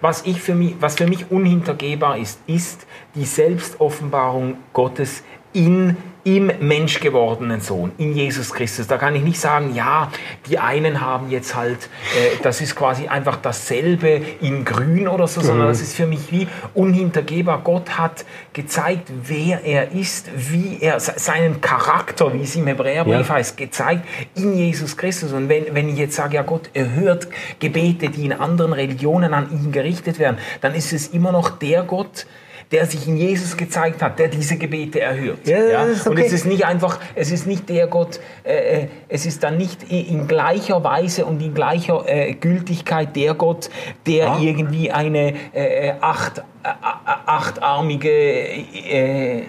was 0.00 0.26
ich 0.26 0.40
für 0.40 0.54
mich, 0.54 0.74
was 0.80 0.96
für 0.96 1.06
mich 1.06 1.30
unhintergehbar 1.30 2.18
ist, 2.18 2.40
ist 2.46 2.86
die 3.14 3.24
Selbstoffenbarung 3.24 4.58
Gottes 4.72 5.22
in 5.54 5.96
im 6.26 6.50
menschgewordenen 6.60 7.60
Sohn, 7.60 7.92
in 7.98 8.14
Jesus 8.16 8.50
Christus. 8.54 8.86
Da 8.86 8.96
kann 8.96 9.14
ich 9.14 9.22
nicht 9.22 9.38
sagen, 9.38 9.74
ja, 9.74 10.10
die 10.48 10.58
einen 10.58 11.02
haben 11.02 11.30
jetzt 11.30 11.54
halt, 11.54 11.90
äh, 12.18 12.36
das 12.42 12.62
ist 12.62 12.74
quasi 12.76 13.08
einfach 13.08 13.36
dasselbe 13.36 14.22
in 14.40 14.64
Grün 14.64 15.06
oder 15.06 15.26
so, 15.28 15.42
sondern 15.42 15.66
das 15.68 15.82
ist 15.82 15.94
für 15.94 16.06
mich 16.06 16.32
wie 16.32 16.48
unhintergehbar. 16.72 17.60
Gott 17.62 17.98
hat 17.98 18.24
gezeigt, 18.54 19.10
wer 19.24 19.64
er 19.66 19.92
ist, 19.92 20.30
wie 20.34 20.78
er, 20.80 20.98
se- 20.98 21.12
seinen 21.16 21.60
Charakter, 21.60 22.32
wie 22.32 22.40
es 22.40 22.56
im 22.56 22.66
Hebräerbrief 22.68 23.28
Ja. 23.28 23.34
heißt, 23.34 23.58
gezeigt 23.58 24.06
in 24.34 24.56
Jesus 24.56 24.96
Christus. 24.96 25.32
Und 25.34 25.50
wenn, 25.50 25.74
wenn 25.74 25.90
ich 25.90 25.98
jetzt 25.98 26.16
sage, 26.16 26.36
ja 26.36 26.42
Gott 26.42 26.70
erhört 26.72 27.28
Gebete, 27.58 28.08
die 28.08 28.24
in 28.24 28.32
anderen 28.32 28.72
Religionen 28.72 29.34
an 29.34 29.50
ihn 29.52 29.72
gerichtet 29.72 30.18
werden, 30.18 30.38
dann 30.62 30.74
ist 30.74 30.94
es 30.94 31.08
immer 31.08 31.32
noch 31.32 31.50
der 31.50 31.82
Gott, 31.82 32.24
der 32.72 32.86
sich 32.86 33.06
in 33.06 33.16
Jesus 33.16 33.56
gezeigt 33.56 34.02
hat, 34.02 34.18
der 34.18 34.28
diese 34.28 34.56
Gebete 34.56 35.00
erhört. 35.00 35.46
Ja, 35.46 35.58
das 35.86 35.88
ist 35.98 36.06
Und 36.06 36.14
okay. 36.14 36.26
es 36.26 36.32
ist 36.32 36.46
nicht 36.46 36.64
einfach, 36.66 36.98
es 37.14 37.30
ist 37.30 37.46
nicht 37.46 37.68
der 37.68 37.86
Gott, 37.86 38.20
äh, 38.44 38.82
äh, 38.82 38.88
es 39.08 39.26
ist 39.26 39.42
dann 39.44 39.56
nicht 39.56 39.84
in 39.90 40.26
gleicher 40.26 40.82
Weise 40.82 41.24
und 41.26 41.40
in 41.42 41.54
gleicher 41.54 42.02
äh, 42.06 42.32
Gültigkeit 42.34 43.14
der 43.14 43.34
Gott, 43.34 43.70
der 44.06 44.30
Ah. 44.32 44.38
irgendwie 44.40 44.90
eine 44.90 45.34
äh, 45.54 45.88
äh, 45.88 45.92
acht, 46.00 46.38
äh, 46.38 46.42
achtarmige 47.26 48.08
äh, 48.10 49.42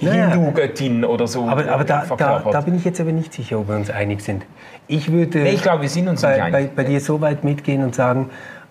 Naja. 0.00 0.30
Hindu-Göttin 0.30 1.04
oder 1.04 1.26
so 1.26 1.44
Aber, 1.44 1.68
aber 1.68 1.84
da, 1.84 2.04
da, 2.16 2.40
da 2.50 2.60
bin 2.60 2.74
ich 2.76 2.84
jetzt 2.84 3.00
aber 3.00 3.12
nicht 3.12 3.32
sicher, 3.32 3.58
ob 3.58 3.68
wir 3.68 3.76
uns 3.76 3.90
einig 3.90 4.20
sind. 4.22 4.44
Ich 4.88 5.10
würde 5.10 5.38
Nee, 5.40 5.50
ich 5.50 5.62
glaube, 5.62 5.82
wir 5.82 5.88
sind 5.88 6.08
uns 6.08 6.22
bei, 6.22 6.34
nicht 6.34 6.42
einig. 6.42 6.70
bei, 6.74 6.82
bei 6.82 6.88
dir 6.88 7.00
so 7.00 7.20
weit 7.20 7.44
mitgehen 7.44 7.82
und 7.82 7.94
sagen, 7.94 8.30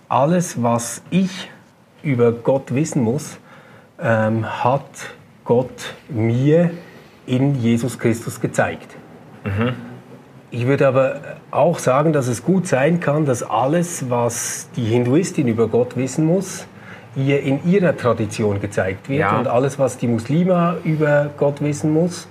alles, 0.09 0.61
was 0.61 1.01
ich 1.09 1.49
über 2.03 2.31
Gott 2.31 2.73
wissen 2.73 3.01
muss, 3.01 3.37
ähm, 4.01 4.45
hat 4.63 4.89
Gott 5.43 5.93
mir 6.09 6.71
in 7.25 7.55
Jesus 7.55 7.97
Christus 7.97 8.39
gezeigt. 8.39 8.95
Mhm. 9.43 9.73
Ich 10.51 10.67
würde 10.67 10.87
aber 10.87 11.19
auch 11.51 11.79
sagen, 11.79 12.13
dass 12.13 12.27
es 12.27 12.43
gut 12.43 12.67
sein 12.67 12.99
kann, 12.99 13.25
dass 13.25 13.43
alles, 13.43 14.09
was 14.09 14.69
die 14.75 14.85
Hinduistin 14.85 15.47
über 15.47 15.67
Gott 15.67 15.97
wissen 15.97 16.25
muss, 16.25 16.67
ihr 17.15 17.41
in 17.41 17.65
ihrer 17.69 17.95
Tradition 17.95 18.59
gezeigt 18.59 19.09
wird. 19.09 19.21
Ja. 19.21 19.37
Und 19.37 19.47
alles, 19.47 19.79
was 19.79 19.97
die 19.97 20.07
Muslima 20.07 20.77
über 20.83 21.29
Gott 21.37 21.61
wissen 21.61 21.91
muss, 21.91 22.27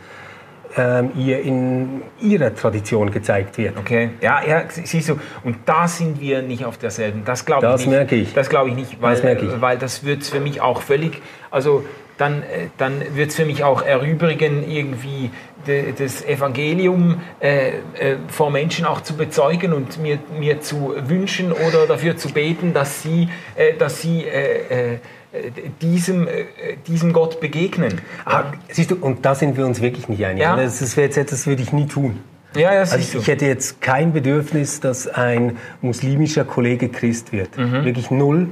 ähm, 0.77 1.11
ihr 1.17 1.41
in 1.43 2.03
ihrer 2.21 2.55
Tradition 2.55 3.11
gezeigt 3.11 3.59
wird. 3.59 3.77
Okay, 3.79 4.11
ja, 4.21 4.43
ja, 4.47 4.65
siehst 4.69 5.09
du, 5.09 5.19
und 5.45 5.57
da 5.67 5.87
sind 5.89 6.21
wir 6.21 6.43
nicht 6.43 6.65
auf 6.65 6.79
derselben. 6.79 7.23
Das 7.25 7.45
glaube 7.45 7.67
ich 7.67 7.73
Das 7.73 7.81
nicht. 7.83 7.91
merke 7.91 8.15
ich. 8.17 8.33
Das 8.35 8.49
glaube 8.49 8.71
ich 8.71 8.77
nicht, 8.77 9.01
weil 9.01 9.15
Das 9.15 9.23
merke 9.23 9.47
ich. 9.47 9.61
weil 9.61 9.79
das 9.79 10.05
wird 10.05 10.25
für 10.25 10.41
mich 10.41 10.61
auch 10.61 10.83
völlig, 10.83 11.23
also 11.51 11.85
dann, 12.17 12.43
äh, 12.43 12.69
dann 12.79 13.03
wird 13.15 13.31
es 13.31 13.37
für 13.37 13.45
mich 13.45 13.65
auch 13.65 13.83
erübrigen, 13.83 14.69
irgendwie 14.69 15.31
de, 15.67 15.93
das 15.93 16.25
Evangelium 16.25 17.21
äh, 17.41 17.69
äh, 17.69 18.17
vor 18.29 18.51
Menschen 18.51 18.87
auch 18.87 19.01
zu 19.01 19.17
bezeugen 19.17 19.73
und 19.73 19.99
mir, 20.01 20.19
mir 20.39 20.61
zu 20.61 20.95
wünschen 21.09 21.51
oder 21.51 21.87
dafür 21.89 22.17
zu 22.17 22.33
beten, 22.33 22.73
dass 22.73 23.03
sie, 23.03 23.29
äh, 23.57 23.75
dass 23.77 24.01
sie 24.01 24.25
äh, 24.25 24.93
äh, 24.95 24.99
diesem, 25.83 26.27
äh, 26.29 26.45
diesem 26.87 27.13
Gott 27.13 27.41
begegnen. 27.41 28.01
Ah, 28.25 28.45
siehst 28.71 28.91
du, 28.91 28.97
und 28.97 29.25
da 29.25 29.35
sind 29.35 29.57
wir 29.57 29.67
uns 29.67 29.81
wirklich 29.81 30.09
nicht 30.09 30.25
einig. 30.25 30.43
Ja. 30.43 30.57
Das, 30.57 30.79
das 30.79 30.97
wäre 30.97 31.07
jetzt 31.07 31.17
etwas, 31.17 31.41
das 31.41 31.47
würde 31.47 31.63
ich 31.63 31.73
nie 31.73 31.87
tun. 31.87 32.21
Ja, 32.57 32.73
ja, 32.73 32.81
Also 32.81 32.97
ich, 32.97 33.15
ich 33.15 33.27
hätte 33.27 33.47
jetzt 33.47 33.81
kein 33.81 34.13
Bedürfnis, 34.13 34.81
dass 34.81 35.09
ein 35.09 35.57
muslimischer 35.83 36.45
Kollege 36.45 36.89
Christ 36.89 37.33
wird. 37.33 37.57
Mhm. 37.59 37.85
Wirklich 37.85 38.11
null. 38.11 38.49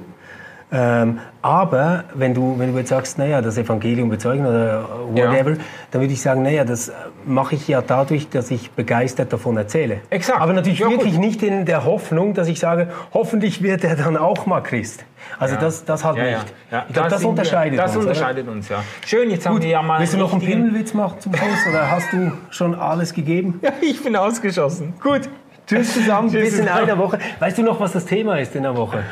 Ähm, 0.75 1.19
aber 1.43 2.05
wenn 2.15 2.33
du, 2.33 2.59
wenn 2.59 2.73
du 2.73 2.79
jetzt 2.79 2.89
sagst, 2.89 3.19
naja, 3.19 3.43
das 3.43 3.59
Evangelium 3.59 4.09
bezeugen 4.09 4.47
oder 4.47 4.85
whatever, 5.11 5.57
dann 5.91 6.01
würde 6.01 6.13
ich 6.15 6.23
sagen, 6.23 6.43
naja, 6.43 6.65
das 6.65 6.91
mache 7.27 7.57
ich 7.57 7.69
ja 7.69 7.83
dadurch, 7.83 8.31
dass 8.31 8.51
ich 8.51 8.71
begeistert 8.71 9.33
davon 9.35 9.57
erzähle. 9.59 10.01
Exakt. 10.09 10.41
Aber 10.41 10.55
natürlich 10.55 10.79
Ja, 10.79 10.87
gut. 10.87 10.99
wirklich 10.99 11.19
nicht 11.19 11.43
in 11.43 11.67
der 11.67 11.85
Hoffnung, 11.85 12.33
dass 12.33 12.49
ich 12.49 12.59
sage, 12.59 12.89
hoffentlich 13.13 13.63
wird 13.63 13.85
er 13.85 13.97
dann 13.97 14.17
auch 14.17 14.47
mal 14.47 14.63
Christ. 14.63 15.05
Also 15.39 15.57
das, 15.57 15.85
das 15.85 16.05
halt 16.05 16.17
Ja, 16.17 16.25
ja. 16.25 16.39
nicht. 16.39 16.55
Ja, 16.71 16.85
ich 16.89 16.95
glaube, 16.95 17.09
da 17.09 17.15
das 17.15 17.21
sind 17.21 17.27
wir- 17.27 17.31
unterscheidet 17.31 17.79
Das 17.79 17.95
uns. 17.97 18.05
oder? 18.07 18.15
unterscheidet 18.15 18.49
uns, 18.49 18.69
ja. 18.71 18.83
Schön, 19.05 19.31
jetzt 19.31 19.47
haben 19.47 19.55
Gut, 19.57 19.63
wir 19.65 19.71
ja 19.71 19.83
mal. 19.83 20.01
willst 20.01 20.15
du 20.15 20.19
noch 20.19 20.33
einen 20.33 20.41
Pimmelwitz 20.41 20.95
machen 20.95 21.21
zum 21.21 21.35
Schluss 21.35 21.67
oder 21.69 21.91
hast 21.91 22.13
du 22.15 22.33
schon 22.51 22.75
alles 22.75 23.13
gegeben? 23.13 23.61
Ja, 23.63 23.73
ich 23.83 24.03
bin 24.03 24.17
ausgeschossen. 24.17 24.95
Gut. 25.03 25.29
Tschüss 25.67 25.93
zusammen, 25.95 26.31
bis 26.33 26.59
in 26.59 26.67
einer 26.69 26.97
Woche. 26.99 27.19
Weißt 27.41 27.59
du 27.59 27.63
noch, 27.63 27.79
was 27.79 27.93
das 27.93 28.05
Thema 28.07 28.39
ist 28.39 28.57
in 28.57 28.63
der 28.65 28.77
Woche? 28.77 29.05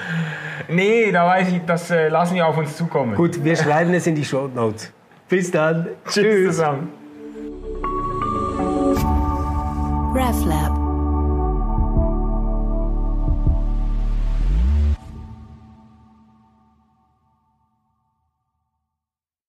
Nee, 0.71 1.11
da 1.13 1.27
weiß 1.27 1.49
ich, 1.49 1.61
das 1.67 1.91
äh, 1.91 2.09
lassen 2.09 2.35
wir 2.35 2.47
auf 2.47 2.57
uns 2.57 2.77
zukommen. 2.77 3.15
Gut, 3.15 3.43
wir 3.43 3.57
schreiben 3.57 3.93
es 3.95 4.07
in 4.07 4.15
die 4.15 4.25
Show 4.25 4.49
Notes. 4.49 4.93
Bis 5.29 5.51
dann. 5.51 5.89
Tschüss 6.09 6.57
zusammen. 6.57 6.89
RefLab 10.15 10.80